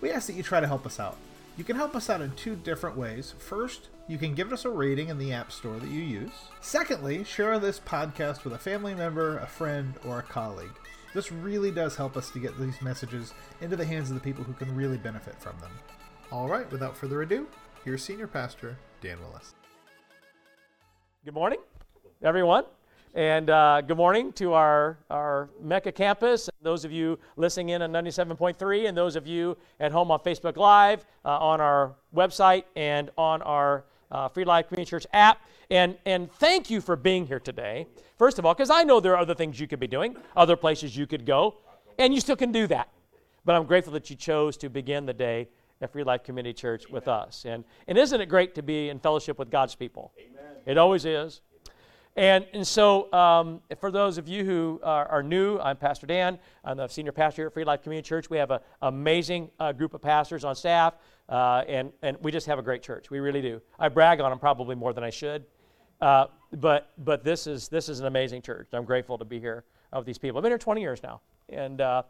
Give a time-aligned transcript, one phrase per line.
[0.00, 1.16] we ask that you try to help us out.
[1.56, 3.34] You can help us out in two different ways.
[3.38, 6.32] First, you can give us a rating in the App Store that you use.
[6.60, 10.70] Secondly, share this podcast with a family member, a friend, or a colleague.
[11.12, 14.44] This really does help us to get these messages into the hands of the people
[14.44, 15.72] who can really benefit from them.
[16.32, 17.46] All right, without further ado,
[17.84, 19.54] here's Senior Pastor Dan Willis.
[21.24, 21.58] Good morning,
[22.22, 22.64] everyone.
[23.14, 27.90] And uh, good morning to our, our Mecca campus, those of you listening in on
[27.90, 33.10] 97.3, and those of you at home on Facebook Live, uh, on our website, and
[33.18, 35.40] on our uh, Free Life Community Church app.
[35.72, 39.14] And, and thank you for being here today, first of all, because I know there
[39.14, 41.56] are other things you could be doing, other places you could go,
[41.98, 42.90] and you still can do that.
[43.44, 45.48] But I'm grateful that you chose to begin the day
[45.80, 47.44] at Free Life Community Church with us.
[47.44, 50.12] And, and isn't it great to be in fellowship with God's people?
[50.16, 50.52] Amen.
[50.64, 51.40] It always is.
[52.16, 56.38] And, and so, um, for those of you who are, are, new, I'm Pastor Dan.
[56.64, 58.28] I'm the senior pastor here at Free Life Community Church.
[58.28, 60.94] We have an amazing uh, group of pastors on staff,
[61.28, 63.10] uh, and, and we just have a great church.
[63.10, 63.62] We really do.
[63.78, 65.44] I brag on them probably more than I should,
[66.00, 68.68] uh, but, but this, is, this is an amazing church.
[68.72, 70.38] I'm grateful to be here with these people.
[70.38, 72.02] I've been here 20 years now, and uh,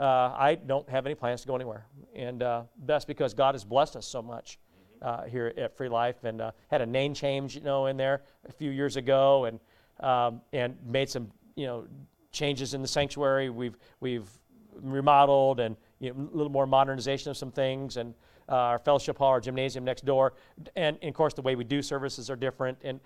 [0.00, 1.86] uh, I don't have any plans to go anywhere.
[2.14, 4.58] And uh, that's because God has blessed us so much
[5.04, 8.22] uh, here at Free Life, and uh, had a name change, you know, in there
[8.48, 9.60] a few years ago, and
[10.00, 11.86] um, and made some, you know,
[12.32, 13.50] changes in the sanctuary.
[13.50, 14.28] We've we've
[14.74, 18.14] remodeled and you know, a little more modernization of some things, and
[18.48, 20.32] uh, our fellowship hall, our gymnasium next door,
[20.74, 22.78] and, and, of course the way we do services are different.
[22.82, 22.98] And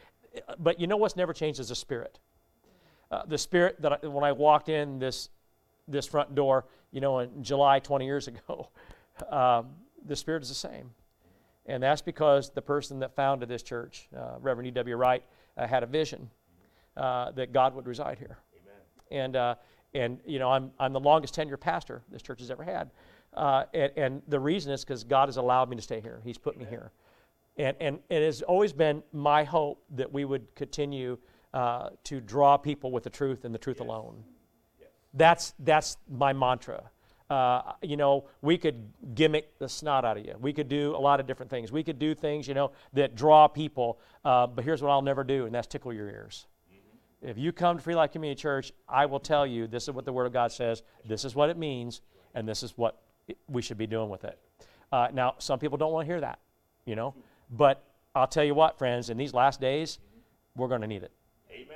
[0.59, 2.21] but you know what's never changed is the spirit.
[3.11, 5.31] Uh, the spirit that I, when I walked in this
[5.89, 8.69] this front door, you know, in July 20 years ago,
[9.31, 9.71] um,
[10.05, 10.91] the spirit is the same.
[11.69, 14.97] And that's because the person that founded this church, uh, Reverend E.W.
[14.97, 15.23] Wright,
[15.57, 16.31] uh, had a vision
[16.97, 18.39] uh, that God would reside here.
[18.63, 19.23] Amen.
[19.25, 19.55] And, uh,
[19.95, 22.91] and you know, I'm, I'm the longest tenured pastor this church has ever had.
[23.35, 26.21] Uh, and, and, the reason is because God has allowed me to stay here.
[26.25, 26.65] He's put Amen.
[26.65, 26.91] me here.
[27.59, 31.19] And, and it has always been my hope that we would continue
[31.53, 33.87] uh, to draw people with the truth and the truth yes.
[33.87, 34.25] alone.
[34.81, 34.89] Yes.
[35.13, 36.91] That's, that's my mantra.
[37.31, 40.35] Uh, you know, we could gimmick the snot out of you.
[40.41, 41.71] We could do a lot of different things.
[41.71, 43.99] We could do things, you know, that draw people.
[44.25, 46.47] Uh, but here's what I'll never do, and that's tickle your ears.
[46.73, 47.29] Mm-hmm.
[47.29, 50.07] If you come to Free Life Community Church, I will tell you this is what
[50.07, 52.01] the Word of God says, this is what it means,
[52.35, 53.03] and this is what
[53.47, 54.39] we should be doing with it.
[54.91, 56.39] Uh, now, some people don't want to hear that,
[56.87, 57.15] you know,
[57.51, 57.85] but
[58.15, 59.99] I'll tell you what, friends, in these last days,
[60.57, 61.13] we're going to need it.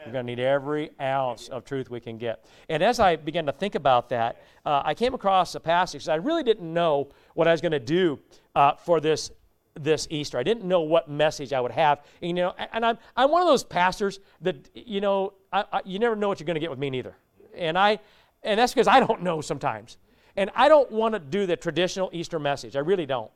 [0.07, 2.45] We're going to need every ounce of truth we can get.
[2.69, 6.09] And as I began to think about that, uh, I came across a passage.
[6.09, 8.19] I really didn't know what I was going to do
[8.55, 9.31] uh, for this
[9.75, 10.37] this Easter.
[10.37, 12.03] I didn't know what message I would have.
[12.21, 15.81] And, you know, and I'm I'm one of those pastors that you know I, I,
[15.85, 17.17] you never know what you're going to get with me neither.
[17.55, 17.99] And I
[18.43, 19.97] and that's because I don't know sometimes.
[20.37, 22.77] And I don't want to do the traditional Easter message.
[22.77, 23.31] I really don't.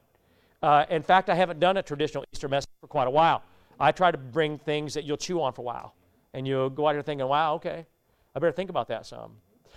[0.63, 3.43] Uh, in fact, I haven't done a traditional Easter message for quite a while.
[3.79, 5.95] I try to bring things that you'll chew on for a while
[6.37, 7.87] and you go out here thinking, wow, okay,
[8.35, 9.33] I better think about that some.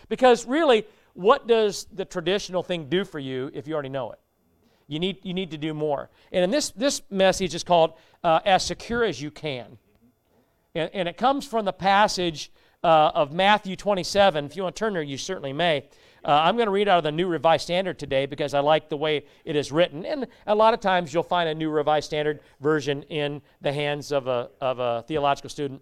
[0.09, 4.19] Because really, what does the traditional thing do for you if you already know it?
[4.87, 6.09] You need, you need to do more.
[6.33, 7.93] And in this, this message is called
[8.25, 9.77] uh, As Secure as You Can.
[10.75, 12.51] And, and it comes from the passage
[12.83, 14.45] uh, of Matthew 27.
[14.45, 15.85] If you want to turn there, you certainly may.
[16.25, 18.89] Uh, I'm going to read out of the New Revised Standard today because I like
[18.89, 20.05] the way it is written.
[20.05, 24.11] And a lot of times you'll find a New Revised Standard version in the hands
[24.11, 25.81] of a, of a theological student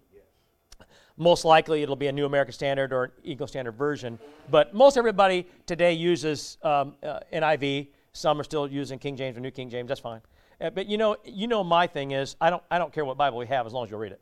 [1.18, 4.20] most likely it'll be a New American Standard or an English Standard version.
[4.50, 7.90] But most everybody today uses um, uh, NIV.
[8.14, 9.88] Some are still using King James or New King James.
[9.88, 10.22] That's fine.
[10.62, 13.18] Uh, but you know, you know, my thing is I don't I don't care what
[13.18, 14.22] Bible we have as long as you'll read it,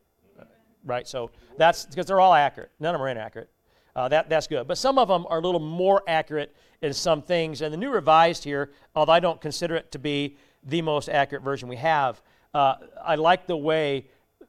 [0.83, 1.07] right?
[1.07, 2.71] So that's because they're all accurate.
[2.80, 3.50] None of them are inaccurate.
[3.95, 4.68] Uh, that, that's good.
[4.68, 7.62] But some of them are a little more accurate in some things.
[7.62, 11.44] And the New Revised here, although I don't consider it to be the most accurate
[11.44, 12.21] version we have,
[12.53, 14.07] uh, I like the way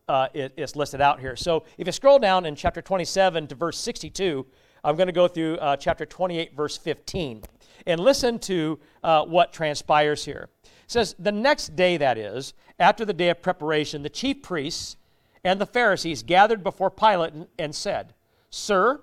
[0.09, 1.37] uh, it, it's listed out here.
[1.37, 4.47] So if you scroll down in chapter 27 to verse 62,
[4.85, 7.43] I'm going to go through uh, chapter 28, verse 15,
[7.87, 10.49] and listen to uh, what transpires here.
[10.65, 14.97] It says, The next day, that is, after the day of preparation, the chief priests
[15.43, 18.15] and the Pharisees gathered before Pilate and, and said,
[18.51, 19.01] Sir,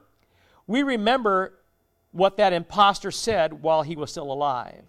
[0.67, 1.59] we remember
[2.11, 4.85] what that impostor said while he was still alive.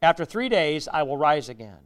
[0.00, 1.78] After three days, I will rise again.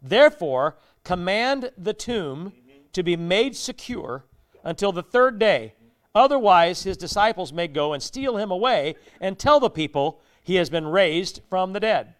[0.00, 2.52] Therefore, command the tomb
[2.92, 4.24] to be made secure
[4.64, 5.74] until the third day.
[6.14, 10.68] Otherwise, his disciples may go and steal him away and tell the people he has
[10.68, 12.14] been raised from the dead.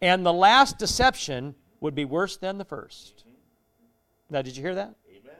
[0.00, 3.24] And the last deception would be worse than the first.
[4.30, 4.94] Now, did you hear that?
[5.08, 5.36] Amen.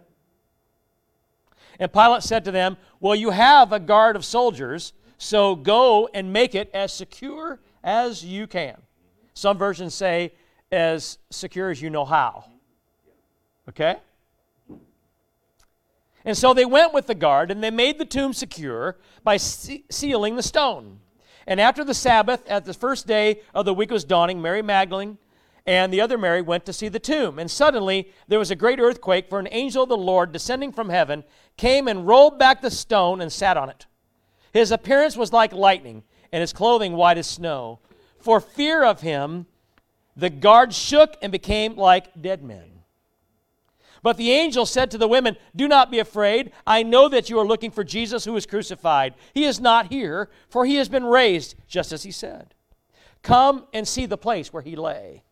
[1.81, 6.33] And Pilate said to them, Well, you have a guard of soldiers, so go and
[6.33, 8.77] make it as secure as you can.
[9.35, 10.33] Some versions say,
[10.71, 12.45] as secure as you know how.
[13.69, 13.97] Okay?
[16.25, 20.37] And so they went with the guard and they made the tomb secure by sealing
[20.37, 21.01] the stone.
[21.47, 25.19] And after the Sabbath, at the first day of the week was dawning, Mary Magdalene
[25.67, 27.39] and the other Mary went to see the tomb.
[27.39, 30.91] And suddenly there was a great earthquake, for an angel of the Lord, descending from
[30.91, 31.25] heaven,
[31.57, 33.87] came and rolled back the stone and sat on it.
[34.53, 37.81] His appearance was like lightning, and his clothing white as snow.
[38.21, 39.47] For fear of him,
[40.17, 42.74] the guard shook and became like dead men.
[44.05, 46.53] But the angel said to the women, Do not be afraid.
[46.67, 49.15] I know that you are looking for Jesus who was crucified.
[49.33, 52.53] He is not here, for he has been raised, just as he said.
[53.23, 55.23] Come and see the place where he lay.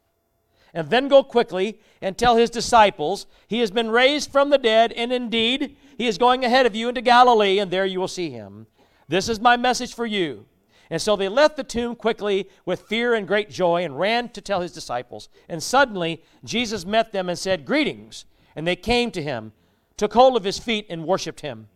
[0.73, 4.91] And then go quickly and tell his disciples, He has been raised from the dead,
[4.93, 8.31] and indeed, he is going ahead of you into Galilee, and there you will see
[8.31, 8.67] him.
[9.07, 10.47] This is my message for you.
[10.89, 14.41] And so they left the tomb quickly with fear and great joy and ran to
[14.41, 15.29] tell his disciples.
[15.47, 18.25] And suddenly Jesus met them and said, Greetings.
[18.55, 19.53] And they came to him,
[19.97, 21.69] took hold of his feet, and worshiped him.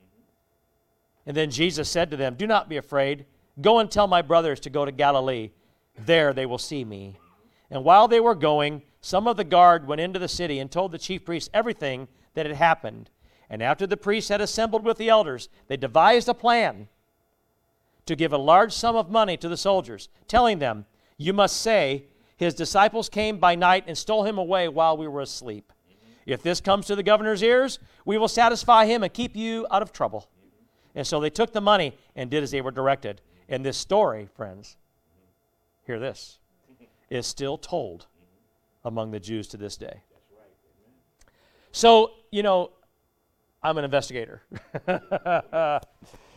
[1.26, 3.26] And then Jesus said to them, Do not be afraid.
[3.61, 5.50] Go and tell my brothers to go to Galilee.
[5.99, 7.19] There they will see me.
[7.70, 10.93] And while they were going, some of the guard went into the city and told
[10.93, 13.11] the chief priests everything that had happened.
[13.49, 16.88] And after the priests had assembled with the elders, they devised a plan
[18.06, 20.87] to give a large sum of money to the soldiers, telling them,
[21.17, 22.05] You must say,
[22.37, 25.73] His disciples came by night and stole him away while we were asleep.
[26.26, 29.81] If this comes to the governor's ears, we will satisfy him and keep you out
[29.81, 30.28] of trouble.
[30.94, 33.20] And so they took the money and did as they were directed.
[33.49, 34.76] And this story, friends,
[35.87, 36.38] hear this,
[37.11, 38.06] is still told
[38.84, 40.02] among the Jews to this day.
[41.70, 42.73] So, you know,
[43.62, 44.43] I'm an investigator.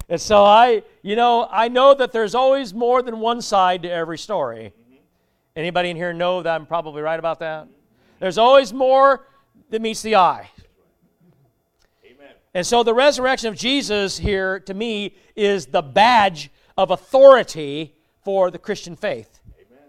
[0.09, 3.91] and so I, you know, I know that there's always more than one side to
[3.91, 4.73] every story.
[5.55, 7.67] Anybody in here know that I'm probably right about that?
[8.19, 9.25] There's always more
[9.69, 10.49] that meets the eye.
[12.05, 12.33] Amen.
[12.53, 18.51] And so the resurrection of Jesus here, to me, is the badge of authority for
[18.51, 19.39] the Christian faith.
[19.55, 19.83] Amen.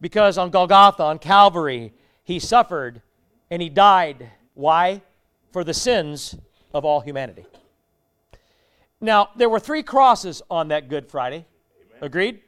[0.00, 1.92] Because on Golgotha, on Calvary,
[2.24, 3.02] he suffered
[3.50, 4.30] and he died.
[4.54, 5.02] Why?
[5.52, 6.36] For the sins
[6.72, 7.44] of all humanity.
[9.00, 11.46] Now, there were three crosses on that Good Friday.
[11.88, 11.98] Amen.
[12.02, 12.40] Agreed?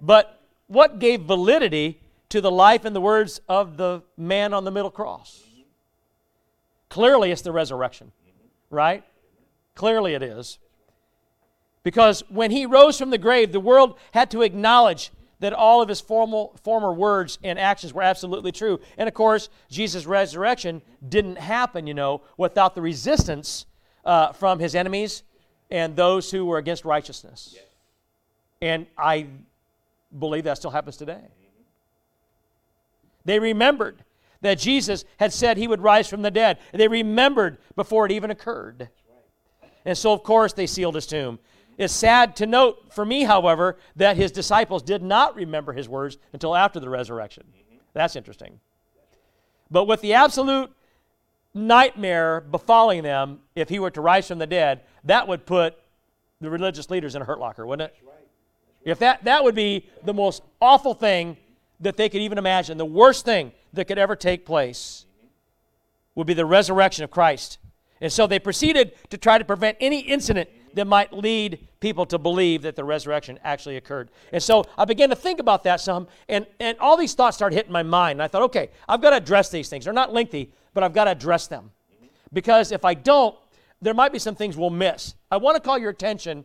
[0.00, 1.99] But what gave validity
[2.30, 5.42] to the life and the words of the man on the middle cross?
[6.88, 8.10] Clearly, it's the resurrection,
[8.68, 9.04] right?
[9.74, 10.58] Clearly, it is.
[11.82, 15.88] Because when he rose from the grave, the world had to acknowledge that all of
[15.88, 18.78] his formal, former words and actions were absolutely true.
[18.98, 23.64] And of course, Jesus' resurrection didn't happen, you know, without the resistance
[24.04, 25.22] uh, from his enemies
[25.70, 27.56] and those who were against righteousness.
[28.60, 29.28] And I
[30.18, 31.22] believe that still happens today.
[33.24, 34.04] They remembered
[34.40, 36.58] that Jesus had said he would rise from the dead.
[36.72, 38.88] They remembered before it even occurred.
[39.84, 41.38] And so, of course, they sealed his tomb.
[41.78, 46.18] It's sad to note for me, however, that his disciples did not remember his words
[46.32, 47.44] until after the resurrection.
[47.94, 48.60] That's interesting.
[49.70, 50.70] But with the absolute
[51.54, 55.76] nightmare befalling them, if he were to rise from the dead, that would put
[56.40, 57.96] the religious leaders in a hurt locker, wouldn't it?
[58.84, 61.36] If that, that would be the most awful thing
[61.80, 65.06] that they could even imagine, the worst thing that could ever take place
[66.14, 67.58] would be the resurrection of Christ.
[68.00, 72.18] And so they proceeded to try to prevent any incident that might lead people to
[72.18, 74.10] believe that the resurrection actually occurred.
[74.32, 77.56] And so I began to think about that some, and, and all these thoughts started
[77.56, 78.12] hitting my mind.
[78.12, 79.84] And I thought, okay, I've got to address these things.
[79.84, 81.72] They're not lengthy, but I've got to address them.
[82.32, 83.36] Because if I don't,
[83.82, 85.14] there might be some things we'll miss.
[85.30, 86.44] I want to call your attention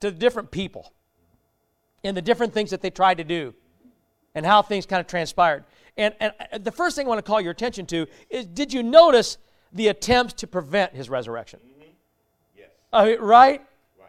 [0.00, 0.92] to the different people
[2.02, 3.54] and the different things that they tried to do
[4.34, 5.64] and how things kind of transpired.
[5.96, 8.72] And, and uh, the first thing I want to call your attention to is did
[8.72, 9.38] you notice
[9.72, 11.60] the attempts to prevent his resurrection?
[11.62, 11.90] Mm-hmm.
[12.56, 12.68] Yes.
[12.92, 13.60] Uh, right?
[13.98, 14.08] Right.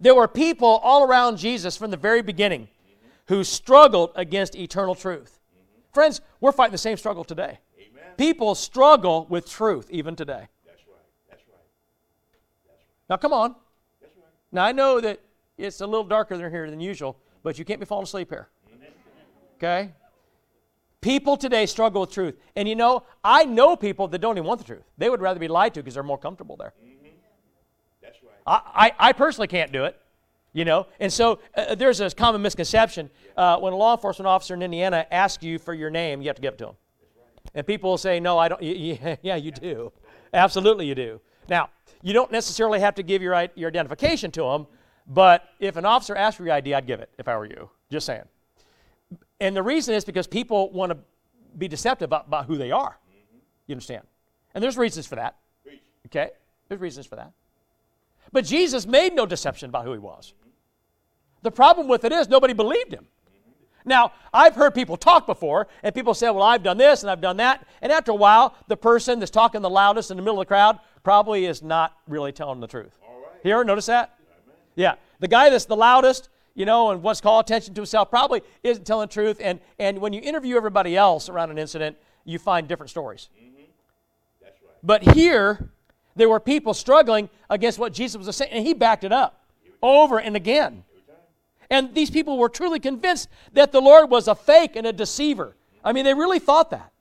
[0.00, 3.34] There were people all around Jesus from the very beginning mm-hmm.
[3.34, 5.38] who struggled against eternal truth.
[5.38, 5.92] Mm-hmm.
[5.92, 7.58] Friends, we're fighting the same struggle today.
[7.78, 8.04] Amen.
[8.16, 10.48] People struggle with truth even today.
[10.66, 10.96] That's right.
[11.30, 11.58] That's right.
[12.66, 12.86] That's right.
[13.08, 13.54] Now, come on.
[14.00, 14.26] That's right.
[14.52, 15.20] Now, I know that
[15.56, 18.48] it's a little darker than here than usual, but you can't be falling asleep here.
[19.64, 19.92] Okay?
[21.00, 22.36] People today struggle with truth.
[22.56, 24.84] And you know, I know people that don't even want the truth.
[24.96, 26.72] They would rather be lied to because they're more comfortable there.
[28.02, 28.32] That's right.
[28.46, 30.00] I, I, I personally can't do it,
[30.52, 30.86] you know.
[31.00, 33.10] And so uh, there's a common misconception.
[33.36, 36.36] Uh, when a law enforcement officer in Indiana asks you for your name, you have
[36.36, 36.74] to give it to him.
[37.54, 38.60] And people will say, no, I don't.
[38.62, 39.92] Y- y- yeah, you do.
[40.32, 41.20] Absolutely, you do.
[41.48, 41.68] Now,
[42.02, 44.66] you don't necessarily have to give your, your identification to them,
[45.06, 47.68] but if an officer asks for your ID, I'd give it if I were you.
[47.90, 48.24] Just saying.
[49.40, 50.98] And the reason is because people want to
[51.56, 52.98] be deceptive about, about who they are.
[53.66, 54.02] You understand?
[54.54, 55.36] And there's reasons for that.
[55.64, 55.80] Preach.
[56.06, 56.30] Okay?
[56.68, 57.32] There's reasons for that.
[58.32, 60.34] But Jesus made no deception about who he was.
[61.42, 63.06] The problem with it is nobody believed him.
[63.84, 67.20] Now, I've heard people talk before, and people say, Well, I've done this and I've
[67.20, 67.66] done that.
[67.82, 70.48] And after a while, the person that's talking the loudest in the middle of the
[70.48, 72.98] crowd probably is not really telling the truth.
[73.06, 73.40] All right.
[73.44, 74.18] You ever notice that?
[74.74, 74.94] Yeah.
[75.20, 78.42] The guy that's the loudest, you know, and wants to call attention to himself probably
[78.62, 79.38] isn't telling the truth.
[79.40, 83.28] And, and when you interview everybody else around an incident, you find different stories.
[84.40, 84.70] That's right.
[84.82, 85.70] But here,
[86.16, 89.44] there were people struggling against what Jesus was saying, and he backed it up
[89.82, 90.84] over and again.
[91.70, 95.56] And these people were truly convinced that the Lord was a fake and a deceiver.
[95.82, 96.92] I mean, they really thought that.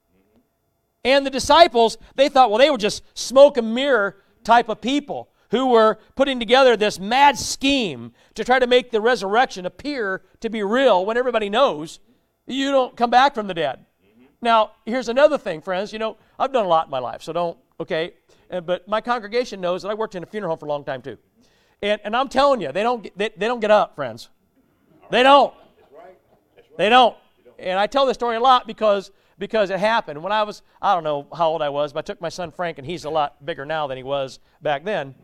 [1.05, 5.29] And the disciples, they thought, well, they were just smoke and mirror type of people
[5.53, 10.49] who were putting together this mad scheme to try to make the resurrection appear to
[10.49, 11.99] be real when everybody knows
[12.47, 13.85] you don't come back from the dead.
[14.41, 15.93] Now, here's another thing, friends.
[15.93, 18.15] You know, I've done a lot in my life, so don't, okay?
[18.49, 21.03] But my congregation knows that I worked in a funeral home for a long time,
[21.03, 21.19] too.
[21.83, 24.29] And, and I'm telling you, they don't, get, they, they don't get up, friends.
[25.11, 25.53] They don't.
[26.79, 27.15] They don't.
[27.59, 30.93] And I tell this story a lot because because it happened when I was I
[30.93, 33.09] don't know how old I was, but I took my son Frank, and he's a
[33.09, 35.15] lot bigger now than he was back then.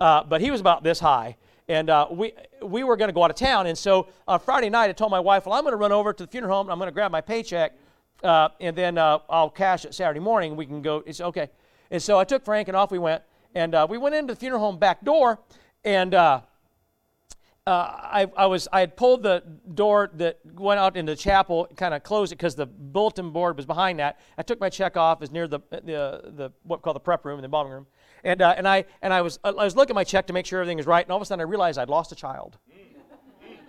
[0.00, 1.36] Uh, but he was about this high,
[1.68, 2.32] and uh, we
[2.62, 3.66] we were going to go out of town.
[3.66, 6.12] And so on Friday night, I told my wife, "Well, I'm going to run over
[6.12, 6.66] to the funeral home.
[6.66, 7.72] and I'm going to grab my paycheck,
[8.22, 10.56] uh, and then uh, I'll cash it Saturday morning.
[10.56, 11.48] We can go." It's okay.
[11.90, 13.22] And so I took Frank, and off we went.
[13.54, 15.40] And uh, we went into the funeral home back door,
[15.84, 16.14] and.
[16.14, 16.40] Uh,
[17.66, 21.66] uh, I, I was I had pulled the door that went out into the chapel,
[21.76, 24.20] kind of closed it because the bulletin board was behind that.
[24.36, 25.80] I took my check off, is near the the
[26.26, 27.86] the what we call the prep room, the embalming room,
[28.24, 30.46] and uh, and I and I was I was looking at my check to make
[30.46, 32.58] sure everything was right, and all of a sudden I realized I'd lost a child.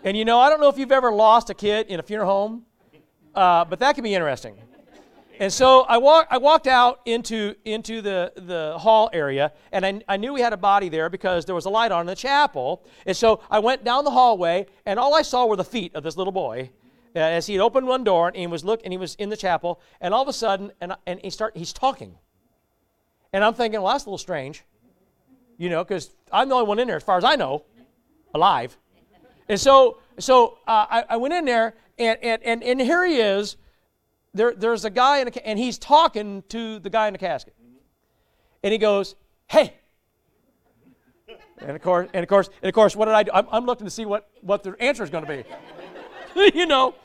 [0.03, 2.29] And you know I don't know if you've ever lost a kid in a funeral
[2.29, 2.65] home,
[3.33, 4.55] uh, but that can be interesting.
[5.39, 10.01] And so I, walk, I walked out into, into the, the hall area, and I,
[10.07, 12.15] I knew we had a body there because there was a light on in the
[12.15, 12.85] chapel.
[13.05, 16.03] And so I went down the hallway, and all I saw were the feet of
[16.03, 16.69] this little boy
[17.15, 19.29] uh, as he had opened one door and he was look, and he was in
[19.29, 19.81] the chapel.
[19.99, 22.17] And all of a sudden, and, and he start, he's talking.
[23.35, 24.63] And I'm thinking, well, that's a little strange,
[25.57, 27.65] you know, because I'm the only one in there, as far as I know,
[28.33, 28.77] alive.
[29.49, 33.17] And so, so uh, I, I went in there, and, and, and, and here he
[33.17, 33.57] is.
[34.33, 37.53] There, there's a guy, in a, and he's talking to the guy in the casket.
[38.63, 39.15] And he goes,
[39.47, 39.73] hey.
[41.57, 43.31] And of course, and of course, and of course, what did I do?
[43.33, 45.43] I'm, I'm looking to see what, what the answer is going to
[46.33, 46.51] be.
[46.57, 46.95] you know.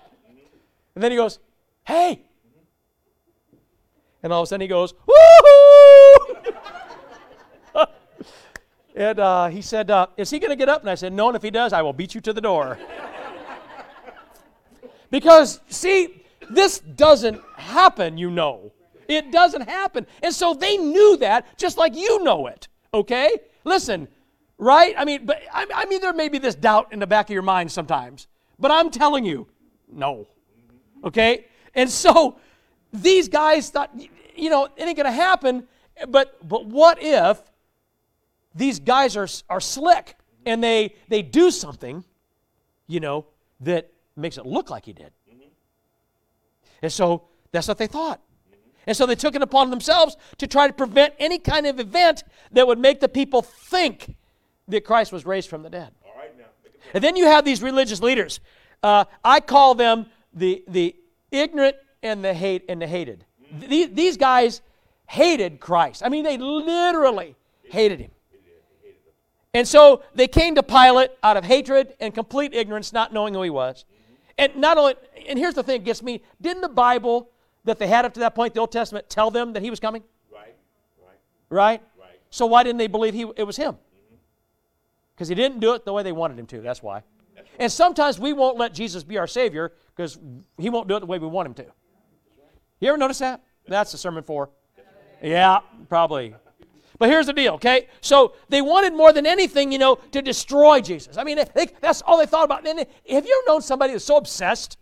[0.95, 1.41] And then he goes,
[1.85, 2.23] hey.
[4.23, 5.60] And all of a sudden he goes, woohoo!
[9.01, 10.83] And uh, he said, uh, is he going to get up?
[10.83, 12.79] And I said, no, and if he does, I will beat you to the door.
[15.11, 18.73] Because, see, this doesn't happen, you know.
[19.09, 20.07] It doesn't happen.
[20.23, 23.41] And so they knew that just like you know it, okay?
[23.65, 24.07] Listen,
[24.57, 24.95] right?
[24.97, 27.35] I mean, but I, I mean, there may be this doubt in the back of
[27.35, 29.49] your mind sometimes, but I'm telling you,
[29.93, 30.29] no,
[31.03, 31.47] okay?
[31.75, 32.39] And so
[32.93, 33.91] these guys thought,
[34.37, 35.67] you know, it ain't gonna happen,
[36.09, 37.43] but, but what if
[38.55, 40.17] these guys are, are slick
[40.47, 42.05] and they, they do something,
[42.87, 43.27] you know,
[43.61, 45.13] that makes it look like he did?
[46.83, 48.21] And so that's what they thought.
[48.87, 52.25] And so they took it upon themselves to try to prevent any kind of event
[52.53, 54.15] that would make the people think
[54.69, 55.93] that Christ was raised from the dead.
[56.05, 56.47] All right now.
[56.95, 58.41] And then you have these religious leaders.
[58.83, 60.97] Uh, I call them the, the
[61.31, 63.25] ignorant and the hate and the hated.
[63.53, 64.63] These, these guys
[65.07, 66.03] hated Christ.
[66.05, 68.11] I mean, they literally hated him.
[69.53, 73.43] And so they came to Pilate out of hatred and complete ignorance, not knowing who
[73.43, 73.85] he was.
[74.39, 74.95] And not only,
[75.29, 77.31] and here's the thing that gets me: didn't the Bible
[77.65, 79.81] that they had up to that point, the Old Testament, tell them that he was
[79.81, 80.03] coming?
[80.33, 80.55] right.
[80.99, 81.19] Right.
[81.51, 81.83] Right.
[81.99, 82.21] Right.
[82.31, 83.77] So why didn't they believe he it was him?
[85.15, 86.61] Because he didn't do it the way they wanted him to.
[86.61, 87.03] That's why.
[87.59, 90.19] And sometimes we won't let Jesus be our Savior because
[90.57, 91.67] he won't do it the way we want him to.
[92.81, 93.43] You ever notice that?
[93.69, 94.49] That's a sermon for.
[95.23, 96.35] Yeah, probably.
[97.01, 97.89] But here's the deal, okay?
[98.01, 101.17] So they wanted more than anything, you know, to destroy Jesus.
[101.17, 102.65] I mean, they, that's all they thought about.
[102.69, 104.77] And have you ever known somebody that's so obsessed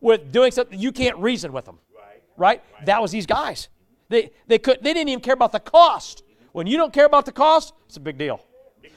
[0.00, 1.78] with doing something, you can't reason with them.
[1.94, 2.22] Right.
[2.36, 2.86] Right?
[2.86, 3.68] That was these guys.
[4.08, 6.22] They, they, could, they didn't even care about the cost.
[6.52, 8.44] When you don't care about the cost, it's a big deal.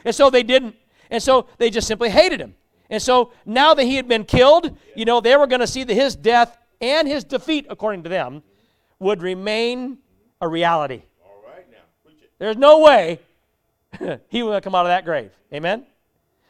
[0.05, 0.75] And so they didn't.
[1.09, 2.55] And so they just simply hated him.
[2.89, 5.83] And so now that he had been killed, you know, they were going to see
[5.83, 8.43] that his death and his defeat, according to them,
[8.99, 9.99] would remain
[10.41, 11.03] a reality.
[11.23, 11.77] All right now.
[12.03, 12.31] Preach it.
[12.43, 13.19] There's no way
[14.27, 15.31] he would come out of that grave.
[15.53, 15.85] Amen?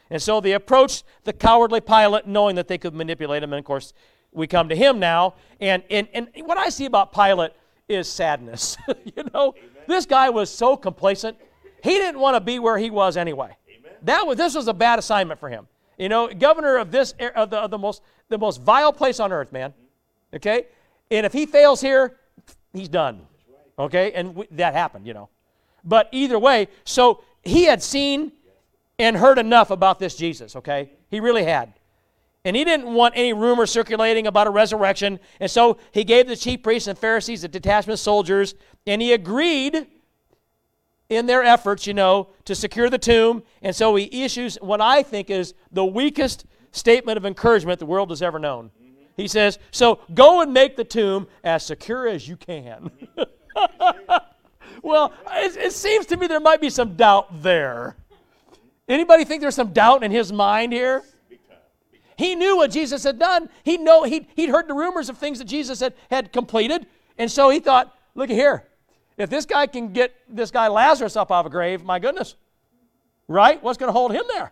[0.10, 3.54] And so they approached the cowardly Pilate knowing that they could manipulate him.
[3.54, 3.94] And of course,
[4.32, 5.36] we come to him now.
[5.60, 7.52] And, and, and what I see about Pilate
[7.88, 8.76] is sadness.
[9.06, 9.54] you know,
[9.86, 11.38] this guy was so complacent.
[11.84, 13.56] He didn't want to be where he was anyway.
[14.02, 15.68] That was, this was a bad assignment for him.
[16.00, 19.20] You know, governor of this ar- of the, of the most the most vile place
[19.20, 19.76] on earth, man.
[20.34, 20.66] Okay,
[21.12, 22.18] and if he fails here,
[22.74, 23.28] he's done.
[23.78, 25.30] Okay, and we, that happened, you know.
[25.84, 28.32] But either way, so he had seen
[29.00, 30.56] and heard enough about this Jesus.
[30.56, 31.74] Okay, he really had.
[32.46, 35.20] And he didn't want any rumor circulating about a resurrection.
[35.40, 38.54] And so he gave the chief priests and Pharisees a detachment of soldiers,
[38.86, 39.88] and he agreed
[41.10, 43.44] in their efforts, you know, to secure the tomb.
[43.62, 48.10] And so he issues what I think is the weakest statement of encouragement the world
[48.10, 48.72] has ever known.
[49.16, 52.90] He says, So go and make the tomb as secure as you can.
[54.82, 55.14] well,
[55.44, 57.96] it, it seems to me there might be some doubt there.
[58.88, 61.04] Anybody think there's some doubt in his mind here?
[62.18, 63.50] He knew what Jesus had done.
[63.64, 66.86] He know he'd, he'd heard the rumors of things that Jesus had, had completed.
[67.18, 68.66] And so he thought, look at here.
[69.18, 72.36] If this guy can get this guy Lazarus up out of a grave, my goodness.
[73.28, 73.62] Right?
[73.64, 74.52] What's going to hold him there?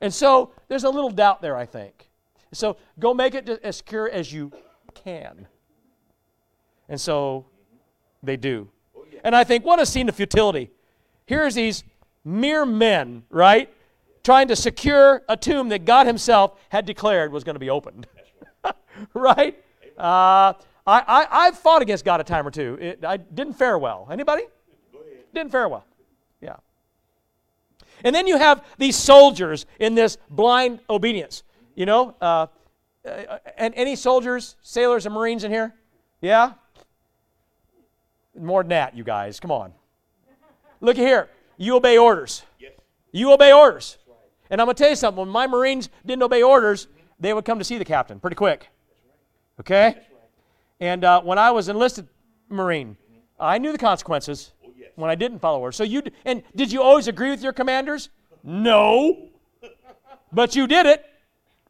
[0.00, 2.08] And so there's a little doubt there, I think.
[2.52, 4.52] So go make it as secure as you
[4.94, 5.46] can.
[6.88, 7.46] And so
[8.22, 8.68] they do.
[9.24, 10.70] And I think, what a scene of futility.
[11.26, 11.82] Here's these
[12.24, 13.72] mere men, right?
[14.22, 18.06] Trying to secure a tomb that God Himself had declared was going to be opened.
[19.14, 19.58] right?
[19.98, 20.52] Uh,
[20.86, 22.78] I, I, I've fought against God a time or two.
[22.80, 24.06] It, I didn't fare well.
[24.10, 24.44] Anybody?
[25.32, 25.86] Didn't fare well.
[26.40, 26.56] Yeah.
[28.04, 31.42] And then you have these soldiers in this blind obedience.
[31.74, 32.46] You know, uh,
[33.04, 35.74] uh, and any soldiers, sailors, and Marines in here?
[36.20, 36.52] Yeah?
[38.38, 39.38] More than that, you guys.
[39.40, 39.72] Come on.
[40.80, 41.28] Look here.
[41.56, 42.42] You obey orders.
[42.58, 42.72] Yes.
[43.12, 43.98] You obey orders.
[44.50, 45.20] And I'm going to tell you something.
[45.20, 48.68] When my Marines didn't obey orders, they would come to see the captain pretty quick.
[49.60, 49.96] Okay?
[50.80, 52.08] And uh, when I was enlisted
[52.48, 52.96] Marine,
[53.38, 54.52] I knew the consequences
[54.96, 55.76] when I didn't follow orders.
[55.76, 58.10] So you and did you always agree with your commanders?
[58.42, 59.28] No.
[60.32, 61.04] But you did it,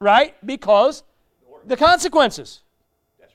[0.00, 0.34] right?
[0.46, 1.02] Because
[1.66, 2.62] the consequences.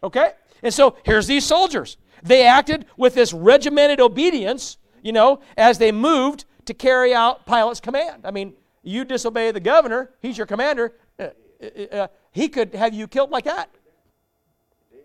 [0.03, 0.31] Okay?
[0.63, 1.97] And so here's these soldiers.
[2.23, 7.79] They acted with this regimented obedience, you know, as they moved to carry out Pilate's
[7.79, 8.25] command.
[8.25, 8.53] I mean,
[8.83, 11.27] you disobey the governor, he's your commander, uh,
[11.61, 13.69] uh, uh, he could have you killed like that.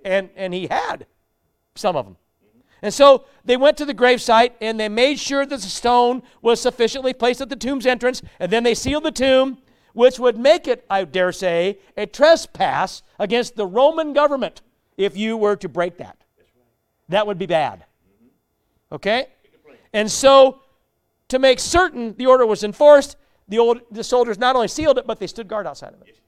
[0.05, 1.07] And, and he had
[1.74, 2.16] some of them.
[2.83, 6.61] And so they went to the gravesite and they made sure that the stone was
[6.61, 9.59] sufficiently placed at the tomb's entrance, and then they sealed the tomb,
[9.94, 14.61] which would make it, I dare say, a trespass against the Roman government
[14.98, 16.23] if you were to break that.
[17.08, 17.84] That would be bad.
[18.90, 19.26] Okay?
[19.92, 20.60] And so,
[21.28, 23.16] to make certain the order was enforced,
[23.48, 26.18] the, old, the soldiers not only sealed it, but they stood guard outside of it.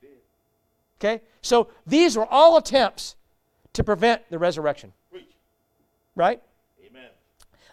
[0.99, 1.21] Okay?
[1.41, 3.15] So, these were all attempts
[3.73, 4.93] to prevent the resurrection.
[6.15, 6.41] Right?
[6.83, 7.09] Amen.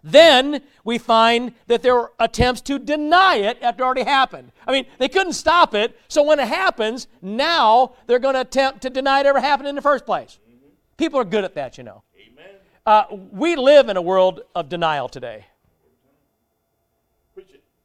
[0.03, 4.53] Then we find that there were attempts to deny it after it already happened.
[4.67, 8.83] I mean, they couldn't stop it, so when it happens, now they're going to attempt
[8.83, 10.39] to deny it ever happened in the first place.
[10.99, 12.03] People are good at that, you know.
[12.87, 15.47] Uh, we live in a world of denial today.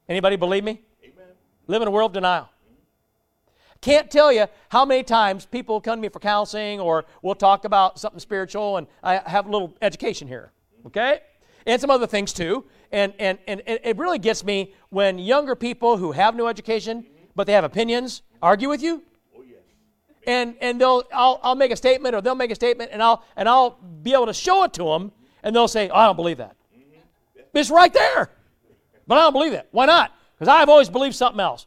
[0.10, 0.82] Anybody believe me?
[1.02, 1.28] Amen.
[1.68, 2.50] Live in a world of denial.
[3.80, 7.64] Can't tell you how many times people come to me for counseling or we'll talk
[7.64, 10.52] about something spiritual and I have a little education here,
[10.88, 11.22] okay?
[11.66, 12.66] And some other things too.
[12.92, 17.06] And, and, and it really gets me when younger people who have no education
[17.38, 19.04] but they have opinions argue with you.
[20.30, 23.24] And, and they'll, I'll, I'll make a statement or they'll make a statement and I'll,
[23.36, 23.72] and I'll
[24.04, 25.12] be able to show it to them
[25.42, 26.56] and they'll say, oh, I don't believe that.
[27.52, 28.30] It's right there.
[29.08, 29.68] But I don't believe it.
[29.72, 30.14] Why not?
[30.36, 31.66] Because I've always believed something else.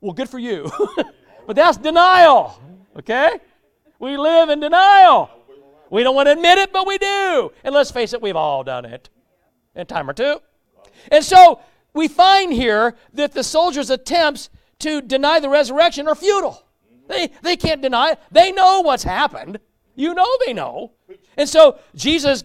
[0.00, 0.70] Well, good for you.
[1.46, 2.58] but that's denial.
[2.96, 3.38] Okay?
[3.98, 5.28] We live in denial.
[5.90, 7.52] We don't want to admit it, but we do.
[7.64, 9.10] And let's face it, we've all done it
[9.74, 10.40] in time or two.
[11.12, 11.60] And so
[11.92, 16.64] we find here that the soldiers' attempts to deny the resurrection are futile.
[17.10, 18.20] They, they can't deny it.
[18.30, 19.58] They know what's happened.
[19.96, 20.92] You know they know.
[21.36, 22.44] And so Jesus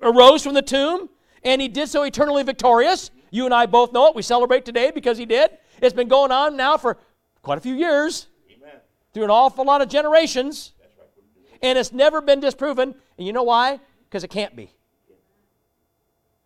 [0.00, 1.08] arose from the tomb,
[1.42, 3.10] and he did so eternally victorious.
[3.30, 4.14] You and I both know it.
[4.14, 5.50] We celebrate today because he did.
[5.82, 6.98] It's been going on now for
[7.42, 8.76] quite a few years, Amen.
[9.12, 10.72] through an awful lot of generations.
[11.60, 12.94] And it's never been disproven.
[13.18, 13.80] And you know why?
[14.04, 14.70] Because it can't be.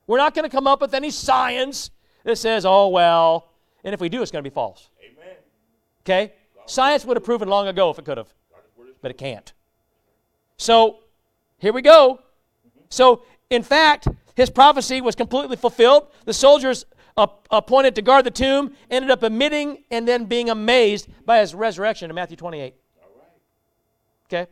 [0.06, 1.90] We're not going to come up with any science
[2.24, 3.50] that says, oh, well,
[3.84, 4.88] and if we do, it's going to be false.
[5.04, 5.36] Amen.
[6.04, 6.32] Okay?
[6.70, 8.32] Science would have proven long ago if it could have,
[9.02, 9.52] but it can't.
[10.56, 11.00] So,
[11.58, 12.20] here we go.
[12.90, 14.06] So, in fact,
[14.36, 16.08] his prophecy was completely fulfilled.
[16.26, 21.40] The soldiers appointed to guard the tomb ended up admitting and then being amazed by
[21.40, 22.74] his resurrection in Matthew 28.
[24.26, 24.50] Okay?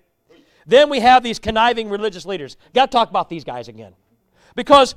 [0.66, 2.56] Then we have these conniving religious leaders.
[2.74, 3.94] Got to talk about these guys again.
[4.56, 4.96] Because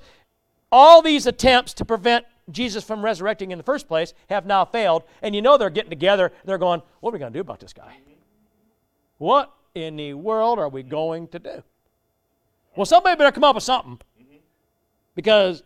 [0.72, 5.04] all these attempts to prevent Jesus from resurrecting in the first place have now failed.
[5.22, 6.32] And you know they're getting together.
[6.46, 7.98] They're going, What are we going to do about this guy?
[9.18, 11.64] What in the world are we going to do?
[12.76, 14.00] Well, somebody better come up with something.
[15.14, 15.64] Because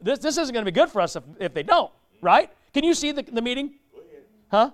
[0.00, 2.50] this, this isn't going to be good for us if, if they don't, right?
[2.72, 3.74] Can you see the, the meeting?
[4.50, 4.70] Huh?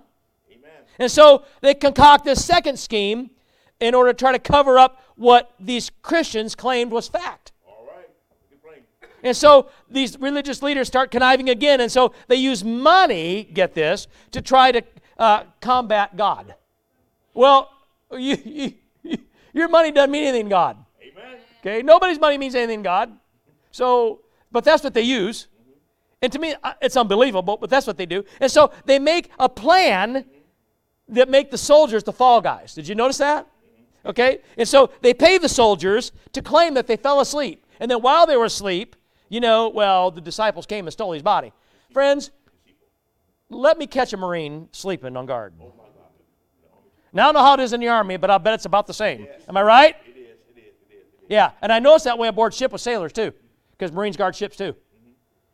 [0.51, 0.71] Amen.
[0.97, 3.31] And so they concoct this second scheme
[3.79, 7.51] in order to try to cover up what these Christians claimed was fact.
[7.67, 8.07] All right.
[8.49, 8.79] Good plan.
[9.23, 14.07] And so these religious leaders start conniving again, and so they use money, get this,
[14.31, 14.83] to try to
[15.17, 16.55] uh, combat God.
[17.33, 17.71] Well,
[18.11, 18.37] you,
[19.01, 19.17] you,
[19.53, 20.85] your money doesn't mean anything to God.
[21.01, 21.39] Amen.
[21.61, 23.17] Okay, nobody's money means anything to God.
[23.71, 24.19] So,
[24.51, 25.47] but that's what they use.
[26.21, 28.23] And to me, it's unbelievable, but that's what they do.
[28.39, 30.25] And so they make a plan
[31.09, 32.73] that make the soldiers the fall guys.
[32.73, 33.47] Did you notice that?
[34.05, 34.39] Okay?
[34.57, 37.65] And so they pay the soldiers to claim that they fell asleep.
[37.79, 38.95] And then while they were asleep,
[39.33, 41.51] you know, well, the disciples came and stole his body.
[41.91, 42.29] Friends,
[43.49, 45.53] let me catch a Marine sleeping on guard.
[47.11, 48.85] Now I don't know how it is in the Army, but I bet it's about
[48.85, 49.25] the same.
[49.49, 49.95] Am I right?
[50.05, 50.17] It is.
[50.17, 50.27] It is.
[50.27, 50.65] It is.
[50.91, 51.01] It is.
[51.29, 53.33] Yeah, and I know it's that way aboard ship with sailors too,
[53.71, 54.73] because Marines guard ships too.
[54.73, 55.09] Mm-hmm.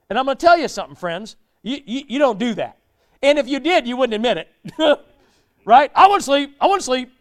[0.10, 1.38] And I'm going to tell you something, friends.
[1.64, 2.80] You, you, you don't do that.
[3.22, 5.00] And if you did, you wouldn't admit it.
[5.66, 5.90] right?
[5.96, 6.58] I want to sleep.
[6.60, 7.12] I want to sleep.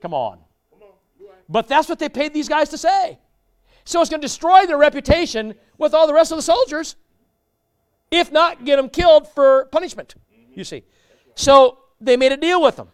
[0.00, 0.38] Come on.
[1.48, 3.18] But that's what they paid these guys to say.
[3.84, 6.96] So it's going to destroy their reputation with all the rest of the soldiers,
[8.10, 10.14] if not get them killed for punishment,
[10.54, 10.84] you see.
[11.34, 12.88] So they made a deal with them.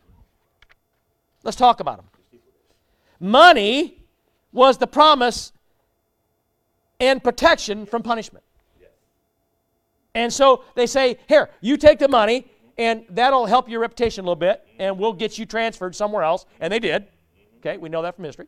[1.43, 2.07] Let's talk about them.
[3.19, 4.03] Money
[4.53, 5.53] was the promise
[7.01, 8.45] and protection from punishment.
[10.15, 12.47] And so they say, Here, you take the money,
[12.79, 16.47] and that'll help your reputation a little bit, and we'll get you transferred somewhere else.
[16.59, 17.07] And they did.
[17.59, 18.47] Okay, we know that from history.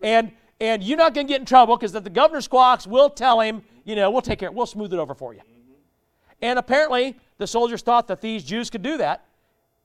[0.00, 0.32] And
[0.62, 3.40] and you're not going to get in trouble because if the governor squawks, we'll tell
[3.40, 5.40] him, you know, we'll take care, we'll smooth it over for you.
[5.40, 5.72] Mm-hmm.
[6.40, 9.24] And apparently, the soldiers thought that these Jews could do that,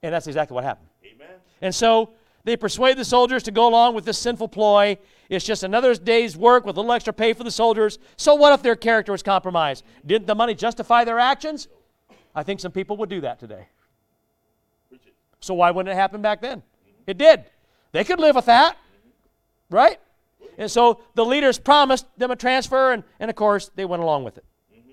[0.04, 0.88] and that's exactly what happened.
[1.04, 1.36] Amen.
[1.64, 2.12] And so
[2.44, 5.00] they persuade the soldiers to go along with this sinful ploy.
[5.30, 7.98] It's just another day's work with a little extra pay for the soldiers.
[8.16, 9.84] So what if their character was compromised?
[10.06, 11.68] Didn't the money justify their actions?
[12.36, 13.68] I think some people would do that today.
[15.40, 16.62] So why wouldn't it happen back then?
[17.08, 17.46] It did.
[17.94, 18.78] They could live with that,
[19.72, 20.00] right?
[20.58, 24.24] And so the leaders promised them a transfer, and, and of course, they went along
[24.24, 24.46] with it.
[24.74, 24.90] Mm-hmm.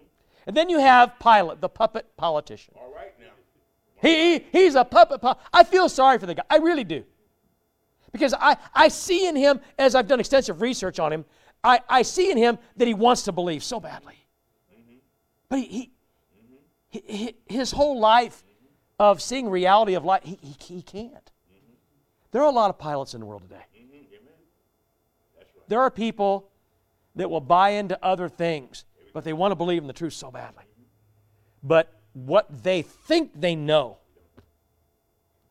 [0.47, 2.75] And then you have Pilate, the puppet politician.
[2.77, 3.33] All right now.
[4.03, 5.23] He, he- he's a puppet.
[5.23, 6.43] po- I feel sorry for the guy.
[6.51, 7.05] I really do.
[8.13, 11.25] Because I, I see in him, as I've done extensive research on him,
[11.65, 14.27] I, I see in him that he wants to believe so badly.
[14.71, 14.97] Mm-hmm.
[15.49, 15.91] But he,
[16.37, 16.55] mm-hmm.
[16.91, 18.45] he, he- his whole life
[18.99, 21.31] of seeing reality of life, he, he, he can't.
[22.33, 23.65] There are a lot of pilots in the world today.
[25.69, 26.51] There are people
[27.17, 30.31] that will buy into other things, but they want to believe in the truth so
[30.31, 30.65] badly.
[31.63, 33.99] But what they think they know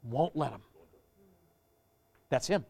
[0.03, 0.61] won't let them.
[2.29, 2.65] That's him.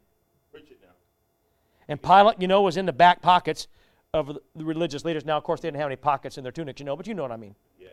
[1.87, 3.67] And Pilate, you know, was in the back pockets
[4.13, 5.25] of the religious leaders.
[5.25, 7.13] Now, of course, they didn't have any pockets in their tunics, you know, but you
[7.13, 7.55] know what I mean.
[7.79, 7.91] Yes.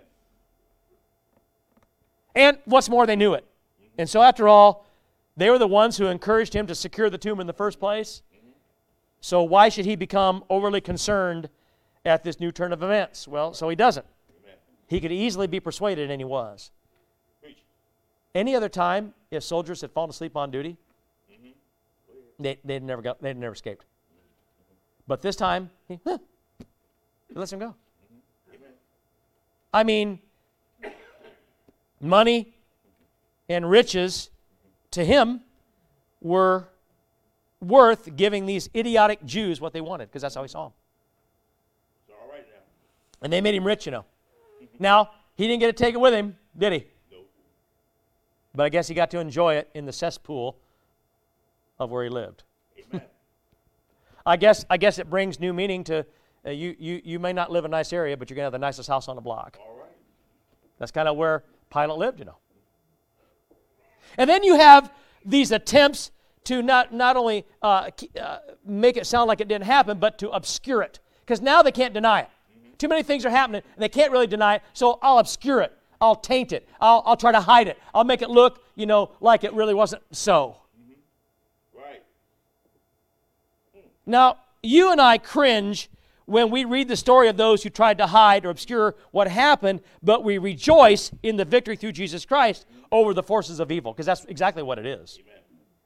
[2.34, 3.44] And what's more, they knew it.
[3.98, 4.86] And so, after all,
[5.36, 8.22] they were the ones who encouraged him to secure the tomb in the first place.
[9.20, 11.48] So, why should he become overly concerned
[12.04, 13.28] at this new turn of events?
[13.28, 14.06] Well, so he doesn't.
[14.88, 16.70] He could easily be persuaded, and he was.
[18.34, 20.76] Any other time, if soldiers had fallen asleep on duty,
[22.38, 23.84] they, they'd never got, they'd never escaped.
[25.06, 26.18] But this time, he, huh,
[27.28, 27.74] he lets them go.
[29.72, 30.18] I mean,
[32.00, 32.54] money
[33.48, 34.30] and riches
[34.92, 35.42] to him
[36.20, 36.68] were
[37.60, 40.72] worth giving these idiotic Jews what they wanted, because that's how he saw them.
[42.10, 42.62] All right now.
[43.22, 44.04] And they made him rich, you know.
[44.78, 46.86] Now, he didn't get to take it with him, did he?
[47.12, 47.28] Nope.
[48.54, 50.56] But I guess he got to enjoy it in the cesspool
[51.78, 52.44] of where he lived.
[52.78, 53.02] Amen.
[54.24, 56.06] I guess, I guess it brings new meaning to
[56.46, 58.46] uh, you, you, you may not live in a nice area, but you're going to
[58.46, 59.58] have the nicest house on the block.
[59.60, 59.88] all right.
[60.78, 62.36] That's kind of where Pilate lived, you know.
[64.16, 64.90] And then you have
[65.24, 66.10] these attempts
[66.44, 70.30] to not, not only uh, uh, make it sound like it didn't happen, but to
[70.30, 71.00] obscure it.
[71.20, 72.28] Because now they can't deny it.
[72.78, 75.72] Too many things are happening, and they can't really deny it, so I'll obscure it.
[76.00, 76.66] I'll taint it.
[76.80, 77.78] I'll, I'll try to hide it.
[77.94, 80.56] I'll make it look, you know, like it really wasn't so.
[81.74, 82.02] Right.
[84.06, 85.90] Now, you and I cringe
[86.24, 89.82] when we read the story of those who tried to hide or obscure what happened,
[90.02, 94.06] but we rejoice in the victory through Jesus Christ over the forces of evil, because
[94.06, 95.18] that's exactly what it is.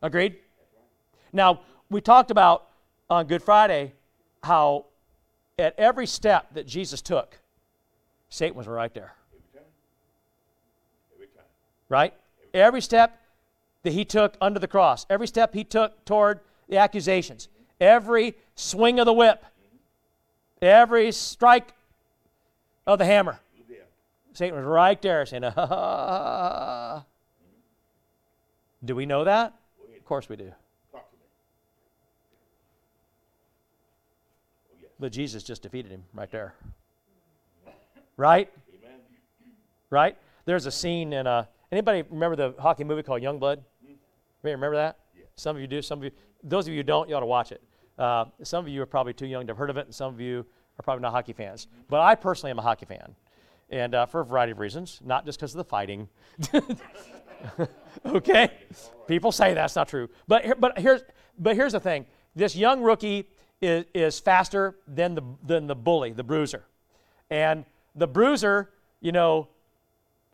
[0.00, 0.36] Agreed?
[1.34, 2.68] Now, we talked about
[3.10, 3.92] on Good Friday
[4.42, 4.86] how
[5.58, 7.38] at every step that Jesus took,
[8.30, 9.12] Satan was right there.
[11.14, 11.44] Every time.
[11.88, 12.14] Right?
[12.54, 13.20] Every step
[13.82, 17.48] that he took under the cross, every step he took toward the accusations,
[17.80, 19.44] every swing of the whip,
[20.62, 21.74] every strike
[22.86, 23.40] of the hammer.
[24.34, 27.04] Satan was right there saying, ah.
[28.84, 29.54] Do we know that?
[29.96, 30.52] Of course we do.
[30.92, 31.22] Talk to me.
[34.70, 34.83] Oh, yes.
[34.98, 36.54] But Jesus just defeated him right there.
[38.16, 38.48] Right?
[38.68, 38.98] Amen.
[39.90, 40.16] Right?
[40.44, 41.48] There's a scene in a.
[41.72, 43.58] Anybody remember the hockey movie called Youngblood?
[43.82, 43.98] Anybody
[44.42, 44.98] remember that?
[45.36, 45.82] Some of you do.
[45.82, 46.10] Some of you.
[46.42, 47.62] Those of you who don't, you ought to watch it.
[47.98, 50.12] Uh, some of you are probably too young to have heard of it, and some
[50.12, 50.44] of you
[50.78, 51.68] are probably not hockey fans.
[51.88, 53.14] But I personally am a hockey fan,
[53.70, 56.08] and uh, for a variety of reasons, not just because of the fighting.
[58.06, 58.50] okay,
[59.06, 61.02] people say that's not true, but but here's
[61.38, 63.28] but here's the thing: this young rookie
[63.60, 66.64] is, is faster than the than the bully, the bruiser,
[67.30, 67.64] and
[67.94, 69.48] the bruiser, you know,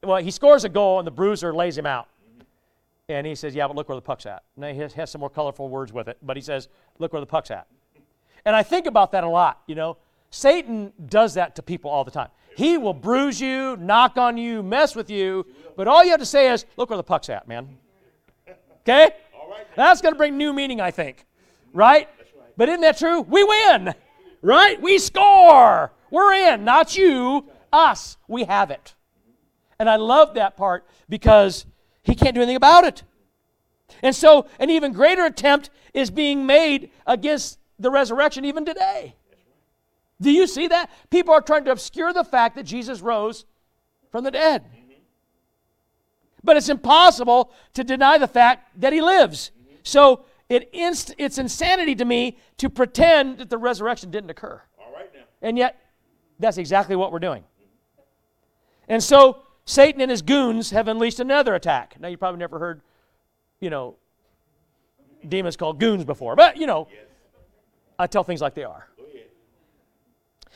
[0.02, 2.08] well, he scores a goal and the bruiser lays him out.
[3.08, 4.44] And he says, Yeah, but look where the puck's at.
[4.56, 7.20] And he has, has some more colorful words with it, but he says, Look where
[7.20, 7.66] the puck's at.
[8.44, 9.98] And I think about that a lot, you know.
[10.30, 12.28] Satan does that to people all the time.
[12.56, 15.44] He will bruise you, knock on you, mess with you,
[15.76, 17.76] but all you have to say is, Look where the puck's at, man.
[18.82, 19.10] Okay?
[19.38, 19.66] All right.
[19.74, 21.26] That's going to bring new meaning, I think.
[21.72, 22.08] Right?
[22.60, 23.22] But isn't that true?
[23.22, 23.94] We win.
[24.42, 24.78] Right?
[24.82, 25.92] We score.
[26.10, 26.62] We're in.
[26.62, 28.18] Not you, us.
[28.28, 28.94] We have it.
[29.78, 31.64] And I love that part because
[32.02, 33.02] he can't do anything about it.
[34.02, 39.14] And so, an even greater attempt is being made against the resurrection even today.
[40.20, 40.90] Do you see that?
[41.08, 43.46] People are trying to obscure the fact that Jesus rose
[44.10, 44.66] from the dead.
[46.44, 49.50] But it's impossible to deny the fact that he lives.
[49.82, 54.60] So it inst- it's insanity to me to pretend that the resurrection didn't occur.
[54.78, 55.20] All right now.
[55.40, 55.80] And yet,
[56.38, 57.44] that's exactly what we're doing.
[58.88, 61.98] And so Satan and his goons have unleashed another attack.
[62.00, 62.82] Now, you probably never heard,
[63.60, 63.96] you know,
[65.26, 66.88] demons called goons before, but, you know,
[67.98, 68.88] I tell things like they are.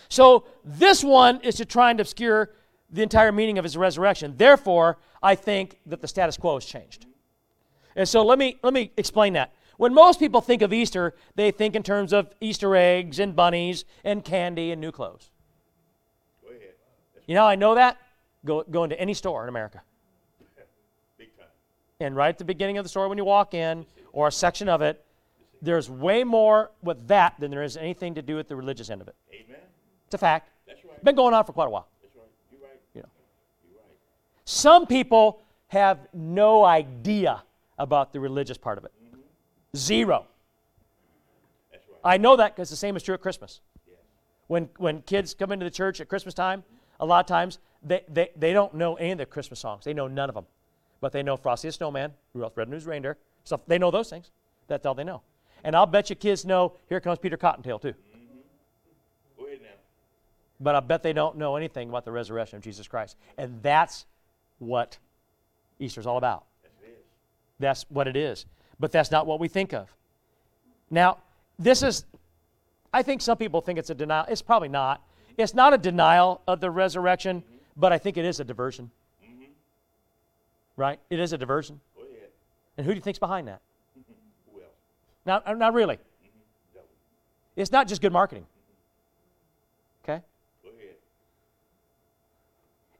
[0.08, 2.50] So this one is to try and obscure
[2.90, 4.34] the entire meaning of his resurrection.
[4.36, 7.06] Therefore, I think that the status quo has changed.
[7.96, 9.54] And so let me let me explain that.
[9.76, 13.84] When most people think of Easter, they think in terms of Easter eggs and bunnies
[14.04, 15.30] and candy and new clothes.
[16.42, 16.74] Go ahead.
[17.26, 17.98] You know I know that?
[18.44, 19.82] Go go into any store in America.
[21.18, 21.46] big time.
[22.00, 24.68] And right at the beginning of the store when you walk in, or a section
[24.68, 25.04] of it,
[25.60, 29.00] there's way more with that than there is anything to do with the religious end
[29.00, 29.16] of it.
[29.32, 29.60] Amen.
[30.06, 30.50] It's a fact.
[30.66, 31.02] That's right.
[31.02, 31.88] Been going on for quite a while.
[32.02, 32.24] That's right.
[32.52, 32.80] You're right.
[32.94, 33.08] You know.
[33.68, 33.96] You're right.
[34.44, 37.42] Some people have no idea
[37.78, 38.92] about the religious part of it.
[39.76, 40.26] Zero.
[42.04, 43.60] I know that because the same is true at Christmas.
[44.46, 46.64] When, when kids come into the church at Christmas time,
[47.00, 49.84] a lot of times they, they, they don't know any of the Christmas songs.
[49.84, 50.46] They know none of them.
[51.00, 53.16] But they know Frosty the Snowman, Rudolph the Red-Nosed Reindeer.
[53.44, 53.62] Stuff.
[53.66, 54.30] They know those things.
[54.68, 55.22] That's all they know.
[55.64, 57.94] And I'll bet you kids know Here Comes Peter Cottontail too.
[59.38, 59.48] Now.
[60.60, 63.16] But I bet they don't know anything about the resurrection of Jesus Christ.
[63.36, 64.06] And that's
[64.58, 64.98] what
[65.78, 66.44] Easter's all about.
[66.62, 66.92] Yes.
[67.58, 68.46] That's what it is.
[68.78, 69.94] But that's not what we think of.
[70.90, 71.18] Now,
[71.58, 72.04] this is,
[72.92, 74.26] I think some people think it's a denial.
[74.28, 75.02] It's probably not.
[75.36, 77.42] It's not a denial of the resurrection,
[77.76, 78.90] but I think it is a diversion.
[79.24, 79.44] Mm-hmm.
[80.76, 81.00] Right?
[81.10, 81.80] It is a diversion.
[81.96, 82.28] Go ahead.
[82.76, 83.60] And who do you think's behind that?
[84.54, 84.64] Else?
[85.26, 85.98] Not, uh, not really.
[86.72, 86.88] Devil.
[87.56, 88.44] It's not just good marketing.
[90.04, 90.12] Mm-hmm.
[90.12, 90.22] Okay?
[90.62, 90.94] Go ahead.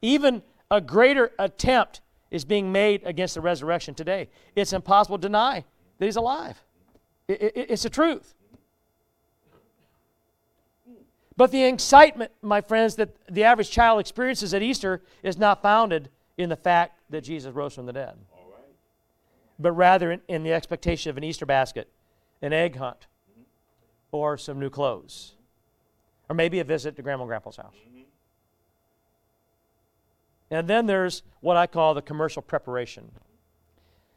[0.03, 2.01] Even a greater attempt
[2.35, 4.29] is being made against the resurrection today.
[4.57, 5.65] It's impossible to deny
[5.99, 6.61] that he's alive.
[7.29, 8.35] I- I- it's the truth.
[11.37, 16.11] But the excitement, my friends, that the average child experiences at Easter is not founded
[16.37, 18.17] in the fact that Jesus rose from the dead,
[19.61, 21.89] but rather in, in the expectation of an Easter basket,
[22.43, 23.07] an egg hunt,
[24.11, 25.35] or some new clothes,
[26.29, 27.77] or maybe a visit to Grandma and Grandpa's house.
[30.51, 33.11] And then there's what I call the commercial preparation.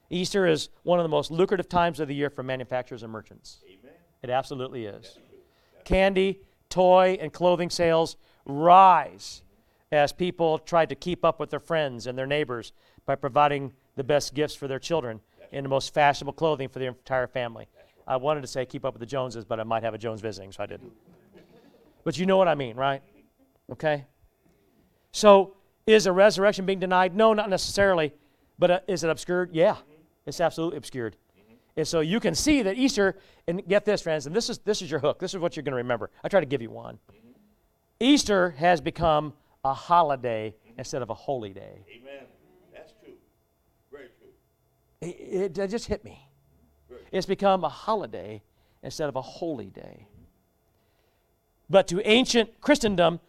[0.09, 3.59] Easter is one of the most lucrative times of the year for manufacturers and merchants.
[3.65, 3.93] Amen.
[4.23, 5.17] It absolutely is.
[5.83, 9.41] Candy, toy, and clothing sales rise
[9.91, 12.73] as people try to keep up with their friends and their neighbors
[13.05, 15.19] by providing the best gifts for their children
[15.51, 17.67] and the most fashionable clothing for their entire family.
[18.05, 20.21] I wanted to say keep up with the Joneses, but I might have a Jones
[20.21, 20.91] visiting, so I didn't.
[22.03, 23.01] But you know what I mean, right?
[23.01, 23.73] Mm-hmm.
[23.73, 24.05] Okay?
[25.11, 25.55] So,
[25.87, 27.15] is a resurrection being denied?
[27.15, 28.13] No, not necessarily.
[28.59, 29.49] But uh, is it obscured?
[29.53, 29.77] Yeah,
[30.25, 31.15] it's absolutely obscured.
[31.15, 31.53] Mm-hmm.
[31.77, 34.81] And so you can see that Easter, and get this, friends, and this is, this
[34.81, 35.19] is your hook.
[35.19, 36.11] This is what you're going to remember.
[36.23, 36.99] I try to give you one.
[37.09, 37.31] Mm-hmm.
[37.99, 40.79] Easter has become a holiday mm-hmm.
[40.79, 41.85] instead of a holy day.
[41.89, 42.25] Amen.
[42.73, 43.13] That's true.
[43.91, 44.29] Very true.
[45.01, 46.27] It, it, it just hit me.
[47.11, 48.43] It's become a holiday
[48.83, 50.07] instead of a holy day.
[51.69, 53.19] But to ancient Christendom,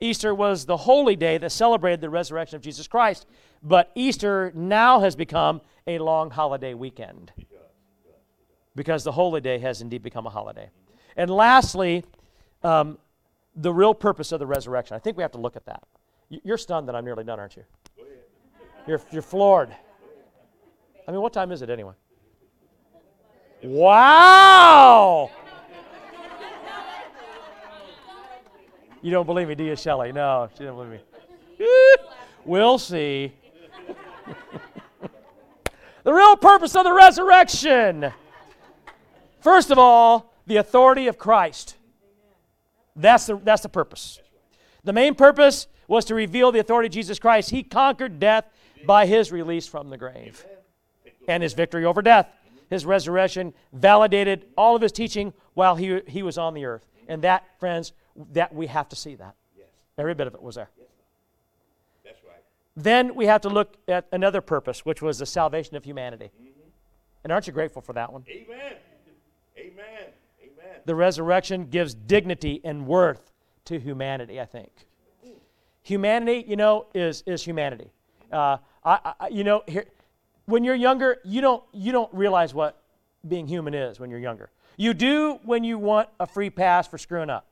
[0.00, 3.26] Easter was the holy day that celebrated the resurrection of Jesus Christ.
[3.62, 7.32] But Easter now has become a long holiday weekend
[8.76, 10.70] because the holy day has indeed become a holiday.
[11.16, 12.04] And lastly,
[12.62, 12.98] um,
[13.56, 14.94] the real purpose of the resurrection.
[14.94, 15.82] I think we have to look at that.
[16.28, 17.64] You're stunned that I'm nearly done, aren't you?
[18.86, 19.74] You're, you're floored.
[21.06, 21.94] I mean, what time is it anyway?
[23.62, 25.30] Wow!
[29.00, 30.12] You don't believe me, do you, Shelley?
[30.12, 31.00] No, she doesn't believe
[31.60, 31.66] me.
[32.44, 33.32] we'll see.
[36.04, 38.12] the real purpose of the resurrection.
[39.40, 41.76] First of all, the authority of Christ.
[42.96, 44.20] That's the, that's the purpose.
[44.82, 47.50] The main purpose was to reveal the authority of Jesus Christ.
[47.50, 48.46] He conquered death
[48.86, 50.44] by his release from the grave
[51.28, 52.28] and his victory over death.
[52.68, 56.84] His resurrection validated all of his teaching while he, he was on the earth.
[57.08, 57.92] And that, friends,
[58.32, 59.34] that we have to see that.
[59.56, 59.66] Yes.
[59.96, 60.70] Every bit of it was there.
[62.04, 62.42] That's right.
[62.76, 66.30] Then we have to look at another purpose, which was the salvation of humanity.
[67.24, 68.24] And aren't you grateful for that one?
[68.28, 68.74] Amen.
[69.58, 69.86] Amen.
[70.42, 70.80] Amen.
[70.84, 73.32] The resurrection gives dignity and worth
[73.66, 74.70] to humanity, I think.
[75.82, 77.90] Humanity, you know, is, is humanity.
[78.30, 79.86] Uh, I, I, you know, here,
[80.46, 82.80] when you're younger, you don't, you don't realize what
[83.26, 84.50] being human is when you're younger.
[84.76, 87.47] You do when you want a free pass for screwing up.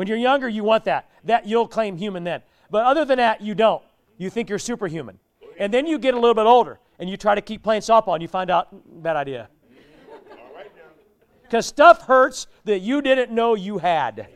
[0.00, 1.10] When you're younger, you want that.
[1.24, 2.40] That you'll claim human then.
[2.70, 3.82] But other than that, you don't.
[4.16, 5.18] You think you're superhuman.
[5.58, 8.14] And then you get a little bit older and you try to keep playing softball
[8.14, 9.50] and you find out, "Mm, bad idea.
[11.42, 14.28] Because stuff hurts that you didn't know you had.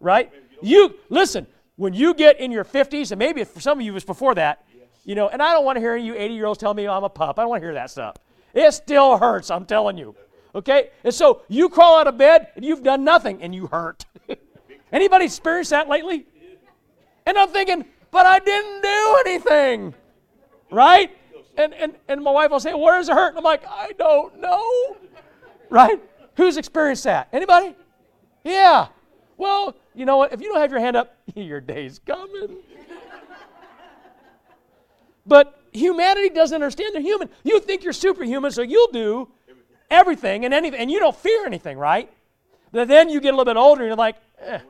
[0.00, 0.32] Right?
[0.62, 3.96] You, listen, when you get in your 50s, and maybe for some of you it
[3.96, 4.64] was before that,
[5.04, 7.04] you know, and I don't want to hear you 80 year olds tell me I'm
[7.04, 7.38] a pup.
[7.38, 8.16] I don't want to hear that stuff.
[8.54, 10.16] It still hurts, I'm telling you.
[10.54, 10.88] Okay?
[11.04, 14.06] And so you crawl out of bed and you've done nothing and you hurt.
[14.92, 16.26] Anybody experienced that lately?
[17.26, 19.94] And I'm thinking, but I didn't do anything.
[20.70, 21.16] Right?
[21.56, 23.30] And, and, and my wife will say, Where's it hurt?
[23.30, 24.96] And I'm like, I don't know.
[25.68, 26.00] Right?
[26.36, 27.28] Who's experienced that?
[27.32, 27.74] Anybody?
[28.44, 28.88] Yeah.
[29.36, 30.32] Well, you know what?
[30.32, 32.58] If you don't have your hand up, your day's coming.
[35.26, 37.28] But humanity doesn't understand they're human.
[37.44, 39.28] You think you're superhuman, so you'll do
[39.90, 42.10] everything and anything, and you don't fear anything, right?
[42.72, 44.60] But then you get a little bit older, and you're like, eh.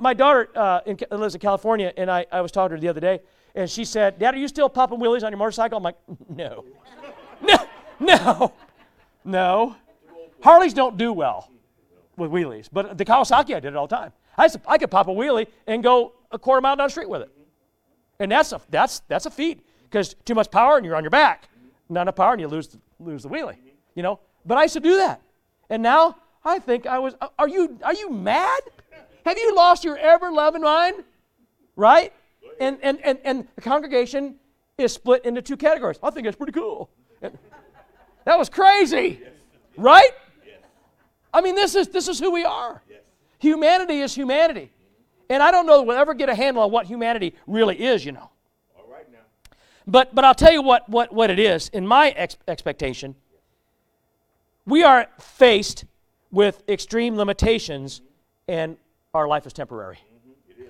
[0.00, 2.88] My daughter uh, in, lives in California, and I, I was talking to her the
[2.88, 3.20] other day,
[3.54, 5.78] and she said, Dad, are you still popping wheelies on your motorcycle?
[5.78, 5.96] I'm like,
[6.28, 6.64] no.
[7.42, 7.56] no,
[8.00, 8.52] no,
[9.24, 9.76] no.
[10.42, 11.50] Harleys don't do well
[12.16, 14.12] with wheelies, but the Kawasaki, I did it all the time.
[14.36, 17.22] I, I could pop a wheelie and go a quarter mile down the street with
[17.22, 17.30] it.
[18.20, 21.10] And that's a, that's, that's a feat because too much power and you're on your
[21.10, 21.48] back.
[21.88, 23.56] Not enough power and you lose, the- lose the wheelie,
[23.94, 24.20] you know?
[24.44, 25.22] But I used to do that.
[25.70, 28.60] And now I think I was, are you, are you mad?
[29.28, 31.04] Have you lost your ever loving mind?
[31.76, 32.14] Right?
[32.58, 34.36] And, and, and, and the congregation
[34.78, 35.98] is split into two categories.
[36.02, 36.88] I think that's pretty cool.
[37.20, 37.36] And
[38.24, 39.20] that was crazy.
[39.76, 40.10] Right?
[41.32, 42.82] I mean, this is, this is who we are.
[43.38, 44.72] Humanity is humanity.
[45.28, 48.06] And I don't know that we'll ever get a handle on what humanity really is,
[48.06, 48.30] you know.
[48.78, 49.18] All right now.
[49.86, 51.68] But, but I'll tell you what, what, what it is.
[51.68, 53.14] In my ex- expectation,
[54.64, 55.84] we are faced
[56.30, 58.00] with extreme limitations,
[58.48, 58.78] and
[59.14, 59.98] our life is temporary.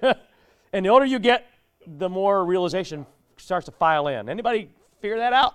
[0.72, 1.46] and the older you get,
[1.86, 4.28] the more realization starts to file in.
[4.28, 4.70] Anybody
[5.00, 5.54] figure that out?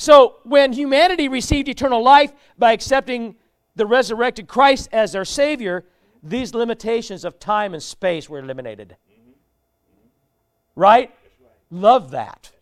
[0.00, 3.34] So, when humanity received eternal life by accepting
[3.74, 5.84] the resurrected Christ as their Savior,
[6.22, 8.96] these limitations of time and space were eliminated.
[10.76, 11.12] Right?
[11.70, 12.52] Love that.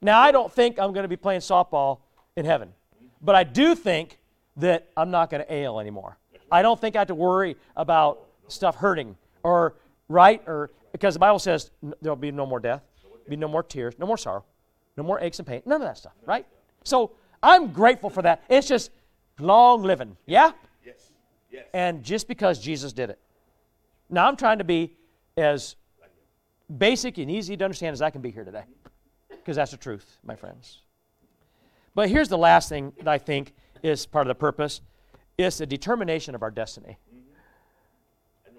[0.00, 1.98] Now, I don't think I'm going to be playing softball
[2.36, 2.72] in heaven,
[3.20, 4.18] but I do think
[4.58, 6.18] that I'm not going to ail anymore.
[6.50, 9.76] I don't think I have to worry about stuff hurting or,
[10.08, 10.42] right?
[10.46, 12.82] Or because the Bible says there'll be no more death,
[13.28, 14.44] Be no more tears, no more sorrow,
[14.96, 16.46] no more aches and pain, none of that stuff, right?
[16.82, 18.42] So I'm grateful for that.
[18.48, 18.90] It's just
[19.38, 20.52] long living, yeah?
[20.84, 21.10] Yes.
[21.50, 21.66] Yes.
[21.74, 23.18] And just because Jesus did it.
[24.08, 24.94] Now I'm trying to be
[25.36, 25.76] as
[26.76, 28.64] basic and easy to understand as I can be here today,
[29.28, 30.80] because that's the truth, my friends.
[31.94, 34.80] But here's the last thing that I think is part of the purpose
[35.38, 36.98] it's the determination of our destiny.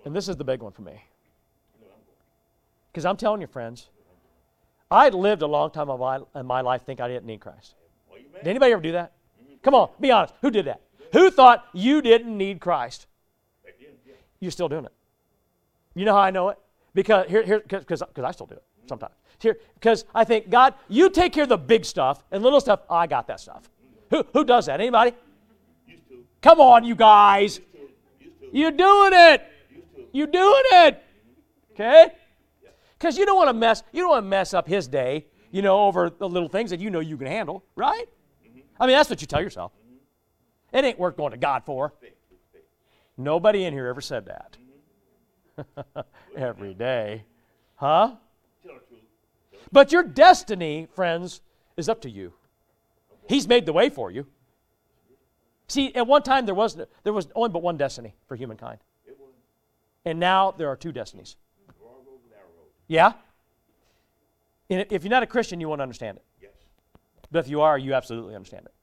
[0.06, 1.04] And this is the big one for me.
[2.92, 3.90] Because I'm telling you, friends,
[4.90, 7.76] I'd lived a long time of my, in my life think I didn't need Christ.
[8.38, 9.12] Did anybody ever do that?
[9.62, 10.34] Come on, be honest.
[10.42, 10.82] Who did that?
[11.12, 13.08] Who thought you didn't need Christ?
[14.40, 14.94] You're still doing it.
[15.96, 16.58] You know how I know it?
[16.94, 19.14] Because here, here, because I still do it sometimes.
[19.40, 22.82] Here, because I think God, you take care of the big stuff and little stuff.
[22.90, 23.70] I got that stuff.
[24.10, 24.80] Who, who does that?
[24.80, 25.14] Anybody?
[26.42, 27.58] Come on, you guys.
[27.58, 28.26] Used to.
[28.26, 28.58] Used to.
[28.58, 29.44] You're doing it.
[30.12, 31.04] You're doing it.
[31.74, 32.08] Okay?
[32.98, 33.84] Because you don't want to mess.
[33.92, 35.26] You don't want to mess up His day.
[35.52, 38.06] You know, over the little things that you know you can handle, right?
[38.46, 38.60] Mm-hmm.
[38.80, 39.72] I mean, that's what you tell yourself.
[39.74, 40.78] Mm-hmm.
[40.78, 41.94] It ain't worth going to God for.
[43.18, 44.58] Nobody in here ever said that.
[45.58, 46.00] Mm-hmm.
[46.38, 47.24] Every day.
[47.76, 48.16] Huh?
[48.64, 49.02] Tell the truth.
[49.72, 51.42] But your destiny, friends,
[51.78, 52.34] is up to you.
[53.30, 54.26] He's made the way for you.
[55.68, 58.80] See, at one time there was there was only but one destiny for humankind.
[60.04, 61.36] And now there are two destinies.
[61.80, 62.70] broad road, narrow road.
[62.88, 63.14] Yeah?
[64.72, 66.24] And if you're not a Christian, you won't understand it.
[66.42, 66.52] Yes.
[67.30, 68.74] But if you are, you absolutely understand it.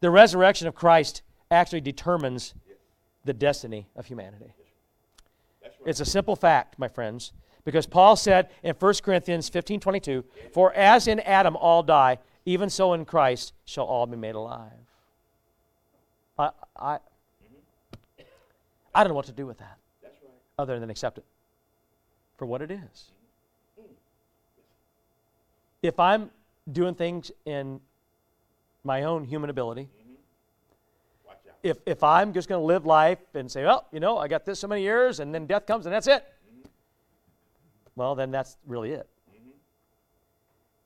[0.00, 2.54] The resurrection of Christ actually determines
[3.24, 4.54] the destiny of humanity.
[5.84, 7.32] It's a simple fact, my friends,
[7.68, 12.16] because Paul said in 1 Corinthians 15 22, For as in Adam all die,
[12.46, 14.72] even so in Christ shall all be made alive.
[16.38, 16.98] I, I,
[18.94, 19.76] I don't know what to do with that
[20.58, 21.26] other than accept it
[22.38, 23.10] for what it is.
[25.82, 26.30] If I'm
[26.72, 27.80] doing things in
[28.82, 29.90] my own human ability,
[31.62, 34.46] if, if I'm just going to live life and say, well, you know, I got
[34.46, 36.24] this so many years and then death comes and that's it,
[37.98, 39.08] well, then that's really it.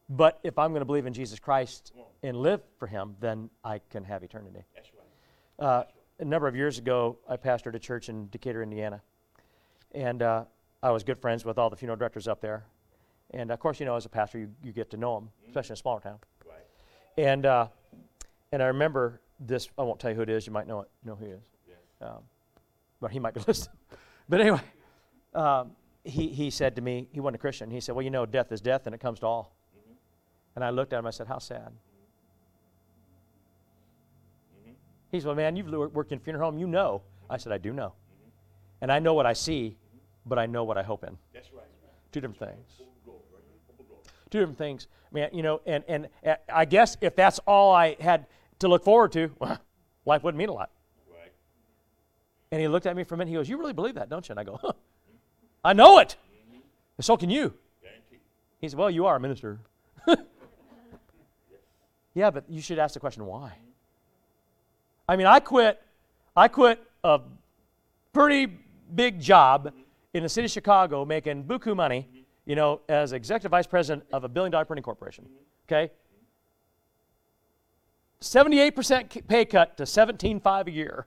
[0.09, 1.93] But if I'm going to believe in Jesus Christ
[2.23, 4.65] and live for Him, then I can have eternity.
[4.75, 5.67] That's right.
[5.67, 5.85] Uh,
[6.19, 9.01] a number of years ago, I pastored a church in Decatur, Indiana.
[9.93, 10.45] And uh,
[10.83, 12.65] I was good friends with all the funeral directors up there.
[13.31, 15.71] And of course, you know, as a pastor, you, you get to know them, especially
[15.71, 16.19] in a smaller town.
[16.47, 17.25] Right.
[17.25, 17.69] And, uh,
[18.53, 20.89] and I remember this, I won't tell you who it is, you might know, it,
[21.05, 21.43] know who he is.
[21.67, 21.79] Yes.
[22.01, 22.19] Um,
[23.01, 23.77] but he might be listening.
[24.29, 24.61] but anyway,
[25.35, 25.73] um,
[26.05, 27.71] he, he said to me, he wasn't a Christian.
[27.71, 29.55] He said, Well, you know, death is death and it comes to all.
[30.55, 31.73] And I looked at him, I said, How sad.
[35.11, 37.03] He said, Well, man, you've worked in a funeral home, you know.
[37.31, 37.93] I said, I do know.
[38.81, 39.77] And I know what I see,
[40.27, 41.17] but I know what I hope in.
[41.33, 41.65] That's right.
[42.11, 42.73] Two different things.
[42.77, 43.21] Full glory.
[43.77, 44.03] Full glory.
[44.31, 44.89] Two different things.
[45.13, 48.27] Man, you know, and, and uh, I guess if that's all I had
[48.59, 49.61] to look forward to, well,
[50.05, 50.71] life wouldn't mean a lot.
[51.11, 51.33] Right.
[52.51, 53.31] And he looked at me for a minute.
[53.31, 54.33] He goes, You really believe that, don't you?
[54.33, 54.73] And I go, huh,
[55.65, 56.17] I know it.
[56.99, 57.55] And so can you.
[58.61, 59.59] He said, Well, you are a minister.
[62.15, 63.53] yeah, but you should ask the question, why?
[65.09, 65.83] I mean, I quit,
[66.37, 67.21] I quit a
[68.13, 68.47] pretty
[68.95, 69.73] big job
[70.15, 72.09] in the city of Chicago making buku money,
[72.47, 75.27] you know, as executive vice president of a billion dollar printing corporation.
[75.67, 75.91] Okay?
[78.21, 81.07] 78% pay cut to 17.5 a year.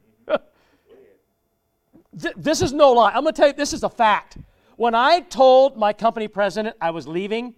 [2.22, 3.11] Th- this is no lie.
[3.11, 4.38] I'm going to tell you, this is a fact.
[4.78, 7.55] When I told my company president I was leaving,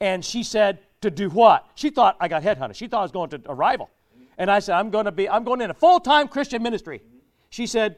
[0.00, 1.66] and she said, to do what?
[1.74, 2.74] She thought I got headhunted.
[2.74, 3.90] She thought I was going to Arrival.
[4.36, 7.02] And I said, I'm going to be, I'm going in a full-time Christian ministry.
[7.50, 7.96] She said,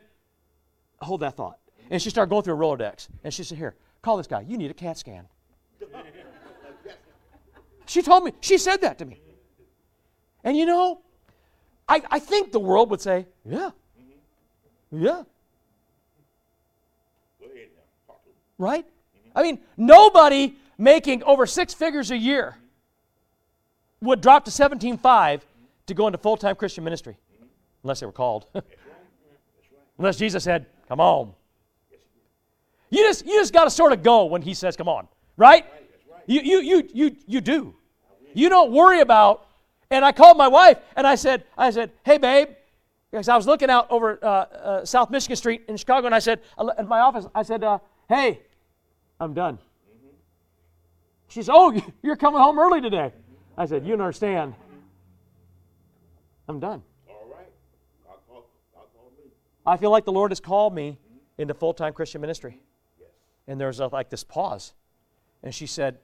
[1.00, 1.58] hold that thought.
[1.90, 3.08] And she started going through a Rolodex.
[3.24, 4.40] And she said, here, call this guy.
[4.42, 5.26] You need a CAT scan.
[7.86, 9.20] she told me, she said that to me.
[10.44, 11.00] And you know,
[11.88, 13.70] I, I think the world would say, yeah,
[14.92, 15.24] yeah,
[17.38, 17.82] Go ahead now.
[18.06, 18.34] Talk to him.
[18.60, 18.86] Right?
[19.34, 22.56] I mean, nobody making over six figures a year
[24.00, 25.40] would drop to 17.5
[25.86, 27.16] to go into full-time Christian ministry,
[27.82, 28.46] unless they were called.
[29.98, 31.32] unless Jesus said, come on.
[32.90, 35.64] You just, you just got to sort of go when he says, come on, right?
[36.26, 37.74] You, you, you, you, you do.
[38.34, 39.46] You don't worry about,
[39.90, 42.48] and I called my wife and I said, I said, hey, babe,
[43.10, 46.20] because I was looking out over uh, uh, South Michigan Street in Chicago, and I
[46.20, 46.40] said,
[46.78, 48.40] in my office, I said, uh, hey,
[49.20, 49.58] I'm done.
[51.28, 53.12] She said, oh, you're coming home early today.
[53.56, 54.54] I said, you don't understand.
[56.48, 56.82] I'm done.
[57.08, 57.46] All right.
[58.08, 58.46] I'll call,
[58.76, 59.30] I'll call me.
[59.64, 60.98] I feel like the Lord has called me
[61.38, 62.60] into full time Christian ministry.
[62.98, 63.10] Yes.
[63.46, 64.72] And there's a, like this pause.
[65.42, 65.98] And she said,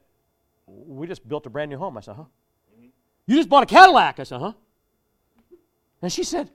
[0.66, 1.96] We just built a brand new home.
[1.96, 2.24] I said, Huh?
[2.76, 2.86] Mm-hmm.
[3.26, 4.20] You just bought a Cadillac.
[4.20, 4.52] I said, Huh?
[6.00, 6.50] And she said,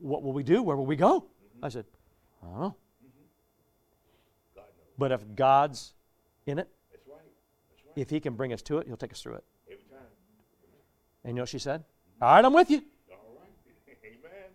[0.00, 0.62] What will we do?
[0.62, 1.20] Where will we go?
[1.20, 1.64] Mm-hmm.
[1.64, 1.84] I said,
[2.42, 2.76] I don't know.
[5.02, 5.94] But if God's
[6.46, 7.16] in it, That's right.
[7.70, 8.00] That's right.
[8.00, 9.44] if He can bring us to it, He'll take us through it.
[9.66, 9.98] Every time.
[11.24, 11.82] And you know what she said?
[12.20, 12.84] All right, I'm with you.
[13.10, 13.48] All right.
[14.06, 14.48] Amen.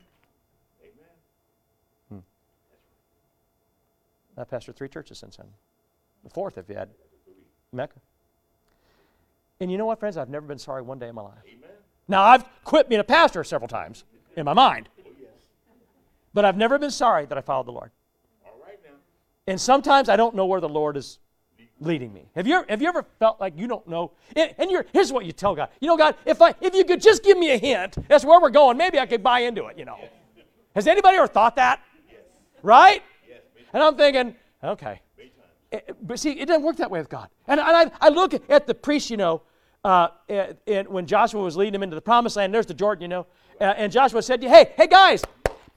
[2.09, 2.21] Amen.
[4.37, 4.39] Hmm.
[4.39, 5.47] I've pastored three churches since then.
[6.23, 6.91] The fourth, if you had
[7.73, 7.99] Mecca.
[9.59, 10.15] And you know what, friends?
[10.15, 11.43] I've never been sorry one day in my life.
[11.45, 11.71] Amen.
[12.07, 14.05] Now, I've quit being a pastor several times
[14.37, 15.27] in my mind, Oh, yes.
[16.33, 17.91] but I've never been sorry that I followed the Lord.
[19.47, 21.19] And sometimes I don't know where the Lord is
[21.79, 22.29] leading me.
[22.35, 24.11] Have you, have you ever felt like you don't know?
[24.35, 25.69] And, you're, here's what you tell God.
[25.79, 28.41] You know, God, if, I, if you could just give me a hint, that's where
[28.41, 29.97] we're going, maybe I could buy into it, you know.
[30.75, 31.81] Has anybody ever thought that?
[32.61, 33.01] Right?
[33.73, 35.01] And I'm thinking, okay.
[35.71, 35.81] times.
[35.87, 37.29] Eh, But see, it doesn't work that way with God.
[37.47, 39.43] And, I, I look at the priest, you know,
[39.83, 43.03] uh, and, and when Joshua was leading them into the promised land, there's the Jordan,
[43.03, 43.27] you know,
[43.61, 45.23] uh, and Joshua said, hey, hey guys,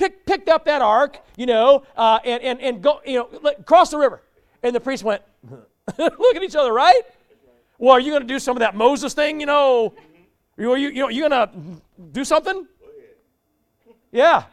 [0.01, 3.91] pick, picked up that ark, you know, uh, and, and, and go, you know, cross
[3.91, 4.23] the river.
[4.63, 5.23] And the priest went,
[5.99, 7.03] look at each other, right?
[7.79, 9.95] Well, are you going to do some of that Moses thing, you know?
[10.57, 11.51] You, you, you know, you going to
[12.13, 12.67] do something?
[14.11, 14.45] Yeah.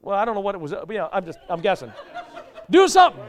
[0.00, 0.74] Well, I don't know what it was.
[0.88, 1.92] Yeah, I'm just, I'm guessing.
[2.70, 3.22] do something.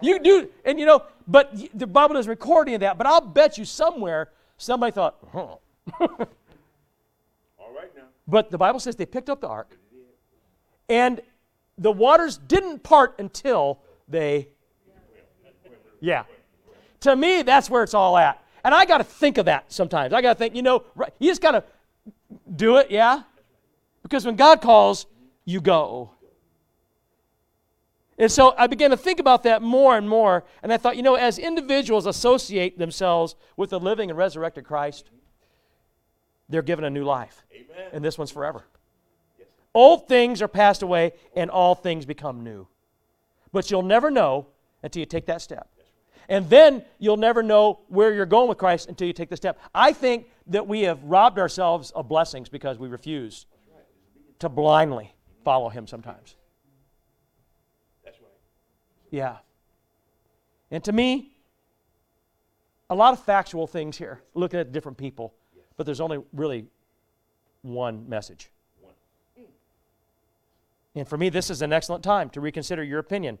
[0.00, 2.98] You do, and you know, but the Bible doesn't record any of that.
[2.98, 5.38] But I'll bet you somewhere somebody thought, huh.
[6.00, 6.08] All
[7.74, 8.02] right now.
[8.28, 9.76] But the Bible says they picked up the ark,
[10.88, 11.20] and
[11.78, 14.48] the waters didn't part until they.
[16.00, 16.24] Yeah.
[17.00, 18.42] To me, that's where it's all at.
[18.64, 20.12] And I got to think of that sometimes.
[20.12, 20.84] I got to think, you know,
[21.18, 21.64] you just got to
[22.56, 23.22] do it, yeah?
[24.02, 25.06] Because when God calls,
[25.44, 26.10] you go.
[28.16, 30.44] And so I began to think about that more and more.
[30.62, 35.10] And I thought, you know, as individuals associate themselves with the living and resurrected Christ,
[36.48, 37.44] they're given a new life.
[37.52, 37.90] Amen.
[37.92, 38.64] And this one's forever.
[39.74, 42.68] Old things are passed away and all things become new.
[43.52, 44.46] But you'll never know
[44.82, 45.68] until you take that step.
[46.28, 49.58] And then you'll never know where you're going with Christ until you take the step.
[49.74, 53.46] I think that we have robbed ourselves of blessings because we refuse
[54.38, 55.12] to blindly
[55.44, 56.36] follow Him sometimes.
[59.10, 59.36] Yeah.
[60.70, 61.36] And to me,
[62.90, 65.34] a lot of factual things here, looking at different people,
[65.76, 66.66] but there's only really
[67.62, 68.50] one message.
[70.94, 73.38] And for me, this is an excellent time to reconsider your opinion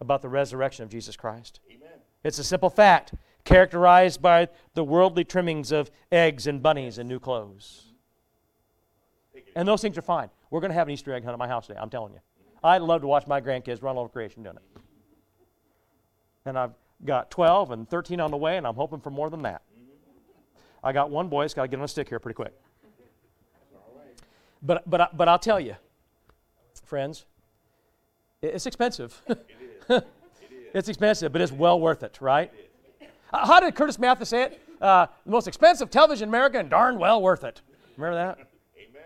[0.00, 1.60] about the resurrection of Jesus Christ.
[1.68, 1.88] Amen.
[2.22, 3.14] It's a simple fact,
[3.44, 7.92] characterized by the worldly trimmings of eggs and bunnies and new clothes.
[9.56, 10.30] And those things are fine.
[10.50, 12.20] We're going to have an Easter egg hunt at my house today, I'm telling you.
[12.62, 14.80] I'd love to watch my grandkids run all over creation doing it.
[16.44, 16.72] And I've
[17.04, 19.62] got 12 and 13 on the way, and I'm hoping for more than that.
[20.82, 22.52] I got one boy that's got to get on a stick here pretty quick.
[24.62, 25.76] But, but, but I'll tell you,
[26.86, 27.24] friends,
[28.42, 29.20] it's expensive.
[29.28, 29.46] it
[29.88, 30.02] is.
[30.74, 32.52] it's expensive, but it's well worth it, right?
[33.32, 34.62] Uh, How did Curtis Mathes say it?
[34.80, 37.60] Uh, the most expensive television in America and darn well worth it.
[37.96, 38.38] Remember that?
[38.78, 39.02] Amen.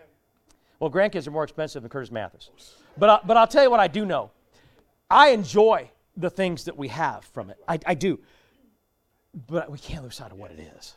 [0.78, 2.50] Well, grandkids are more expensive than Curtis Mathes.
[2.98, 4.30] But, I, but I'll tell you what I do know.
[5.10, 7.56] I enjoy the things that we have from it.
[7.66, 8.20] I, I do.
[9.46, 10.94] But we can't lose sight of what it is.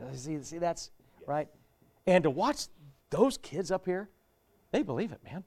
[0.00, 0.90] Uh, See, see, that's
[1.26, 1.48] right.
[2.06, 2.66] And to watch
[3.10, 4.08] those kids up here,
[4.72, 5.44] they believe it, man.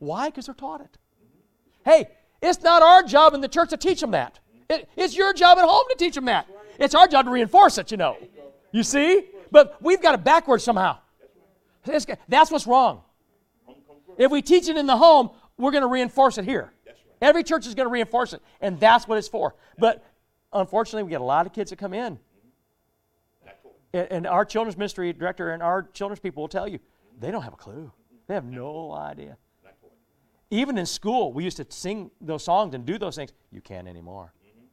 [0.00, 0.28] Why?
[0.30, 0.98] Because they're taught it.
[1.84, 2.08] Hey,
[2.42, 4.40] it's not our job in the church to teach them that.
[4.68, 6.48] It- it's your job at home to teach them that.
[6.78, 8.16] It's our job to reinforce it, you know.
[8.72, 9.28] You see?
[9.50, 10.98] But we've got it backwards somehow.
[12.28, 13.02] That's what's wrong.
[14.16, 16.72] If we teach it in the home, we're going to reinforce it here.
[17.20, 19.54] Every church is going to reinforce it, and that's what it's for.
[19.78, 20.02] But
[20.52, 22.18] unfortunately, we get a lot of kids that come in.
[23.92, 26.78] And our children's ministry director and our children's people will tell you,
[27.18, 27.90] they don't have a clue.
[28.28, 29.36] They have no idea.
[30.50, 33.32] Even in school, we used to sing those songs and do those things.
[33.52, 34.32] You can't anymore.
[34.44, 34.64] Mm-hmm.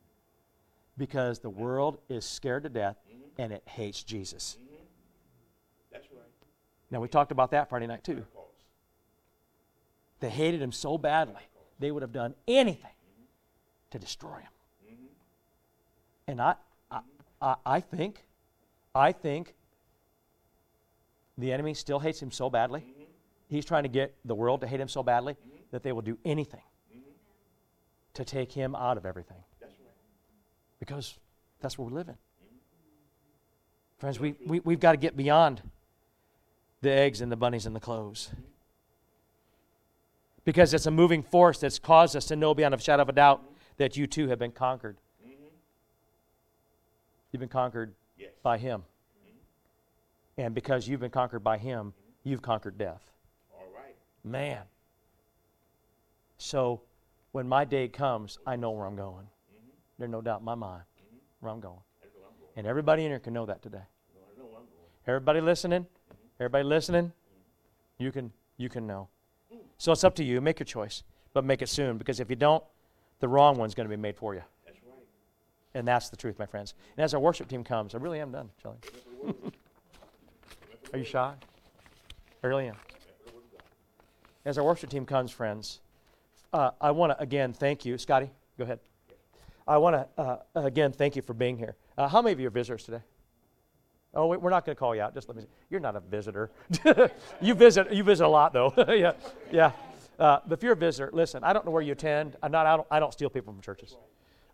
[0.97, 3.41] Because the world is scared to death mm-hmm.
[3.41, 4.57] and it hates Jesus.
[4.59, 4.75] Mm-hmm.
[5.91, 6.21] That's right.
[6.89, 8.25] Now, we talked about that Friday night too.
[10.19, 11.43] They hated him so badly,
[11.79, 12.89] they would have done anything
[13.91, 14.97] to destroy him.
[16.27, 16.55] And I,
[16.89, 17.01] I,
[17.39, 18.25] I, I think,
[18.95, 19.53] I think
[21.37, 22.83] the enemy still hates him so badly.
[23.47, 25.37] He's trying to get the world to hate him so badly
[25.71, 26.61] that they will do anything
[28.13, 29.37] to take him out of everything.
[29.59, 29.91] That's right.
[30.79, 31.17] Because
[31.61, 32.15] that's where we live in.
[32.15, 33.99] Mm-hmm.
[33.99, 35.61] Friends, we, we, we've got to get beyond
[36.81, 38.29] the eggs and the bunnies and the clothes.
[38.31, 38.41] Mm-hmm.
[40.45, 43.13] Because it's a moving force that's caused us to know beyond a shadow of a
[43.13, 43.53] doubt mm-hmm.
[43.77, 44.97] that you too have been conquered
[47.31, 48.31] You've been conquered Yes.
[48.41, 48.83] by Him.
[50.37, 51.93] And because you've been conquered by Him,
[52.23, 53.01] you've conquered death.
[53.53, 53.95] All right.
[54.23, 54.61] Man.
[56.37, 56.81] So
[57.31, 59.27] when my day comes, I know where I'm going.
[59.97, 60.83] There's no doubt in my mind
[61.39, 61.73] where I'm going.
[61.73, 62.51] Where I'm going.
[62.55, 63.83] And everybody in here can know that today.
[65.07, 65.87] Everybody listening,
[66.39, 67.13] everybody listening,
[67.97, 69.07] you can you can know.
[69.77, 70.41] So it's up to you.
[70.41, 72.63] Make your choice, but make it soon because if you don't,
[73.19, 74.41] the wrong one's going to be made for you.
[74.65, 75.05] That's right.
[75.75, 76.73] And that's the truth, my friends.
[76.97, 78.77] And as our worship team comes, I really am done, Shelley.
[80.91, 81.33] Are you shy?
[82.43, 82.75] I really am.
[84.45, 85.79] As our worship team comes, friends,
[86.53, 87.97] uh, I want to again thank you.
[87.97, 88.79] Scotty, go ahead.
[89.67, 91.75] I want to uh, again thank you for being here.
[91.97, 93.01] Uh, how many of you are visitors today?
[94.13, 95.13] Oh, wait, we're not going to call you out.
[95.13, 95.43] Just let me.
[95.43, 95.49] See.
[95.69, 96.49] You're not a visitor.
[97.41, 97.93] you visit.
[97.93, 98.73] You visit a lot, though.
[98.89, 99.13] yeah,
[99.51, 99.71] yeah.
[100.17, 101.43] Uh, but if you're a visitor, listen.
[101.43, 102.35] I don't know where you attend.
[102.41, 102.65] I'm not.
[102.65, 102.87] I don't.
[102.89, 103.95] I don't steal people from churches.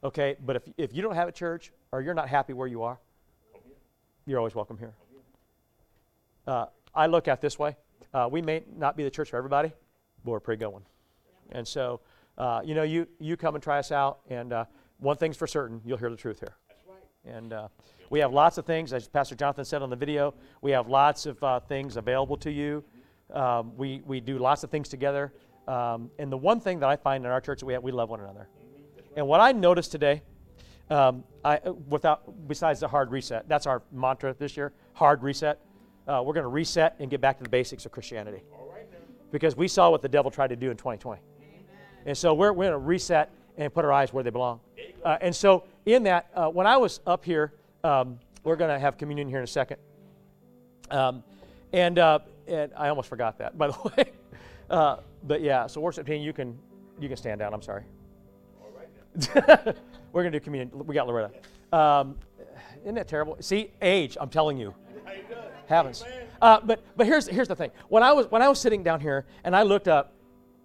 [0.03, 2.83] Okay, but if if you don't have a church or you're not happy where you
[2.83, 2.99] are,
[4.25, 4.93] you're always welcome here.
[6.45, 7.77] Uh, I look at this way.
[8.13, 9.71] Uh, we may not be the church for everybody,
[10.25, 10.83] but we're a pretty good one.
[11.51, 12.01] And so,
[12.37, 14.65] uh, you know, you you come and try us out, and uh,
[14.99, 16.55] one thing's for certain, you'll hear the truth here.
[16.67, 17.35] That's right.
[17.35, 17.67] And uh,
[18.09, 21.25] we have lots of things, as Pastor Jonathan said on the video, we have lots
[21.25, 22.83] of uh, things available to you.
[23.33, 25.33] Um, we, we do lots of things together.
[25.67, 27.91] Um, and the one thing that I find in our church that we have, we
[27.91, 28.47] love one another.
[29.15, 30.21] And what I noticed today,
[30.89, 35.59] um, I, without, besides the hard reset, that's our mantra this year hard reset.
[36.07, 38.43] Uh, we're going to reset and get back to the basics of Christianity.
[38.53, 38.97] All right now.
[39.31, 41.21] Because we saw what the devil tried to do in 2020.
[42.05, 44.59] And so we're, we're going to reset and put our eyes where they belong.
[45.03, 48.79] Uh, and so, in that, uh, when I was up here, um, we're going to
[48.79, 49.77] have communion here in a second.
[50.89, 51.23] Um,
[51.71, 54.11] and, uh, and I almost forgot that, by the way.
[54.69, 56.57] Uh, but yeah, so worship team, you can,
[56.99, 57.53] you can stand down.
[57.53, 57.83] I'm sorry.
[59.35, 60.71] We're going to do communion.
[60.85, 61.31] We got Loretta.
[61.71, 62.17] Um,
[62.83, 63.37] isn't that terrible?
[63.39, 64.73] See, age, I'm telling you.
[65.67, 66.03] Happens.
[66.41, 67.71] Uh, but but here's here's the thing.
[67.87, 70.13] When I was when I was sitting down here and I looked up,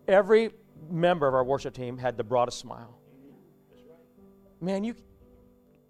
[0.09, 0.51] every
[0.91, 2.99] member of our worship team had the broadest smile.
[4.61, 4.95] Man, you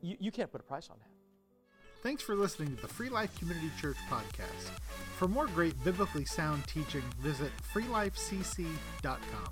[0.03, 1.09] you, you can't put a price on that.
[2.03, 4.71] Thanks for listening to the Free Life Community Church podcast.
[5.17, 9.49] For more great biblically sound teaching, visit freelifecc.com.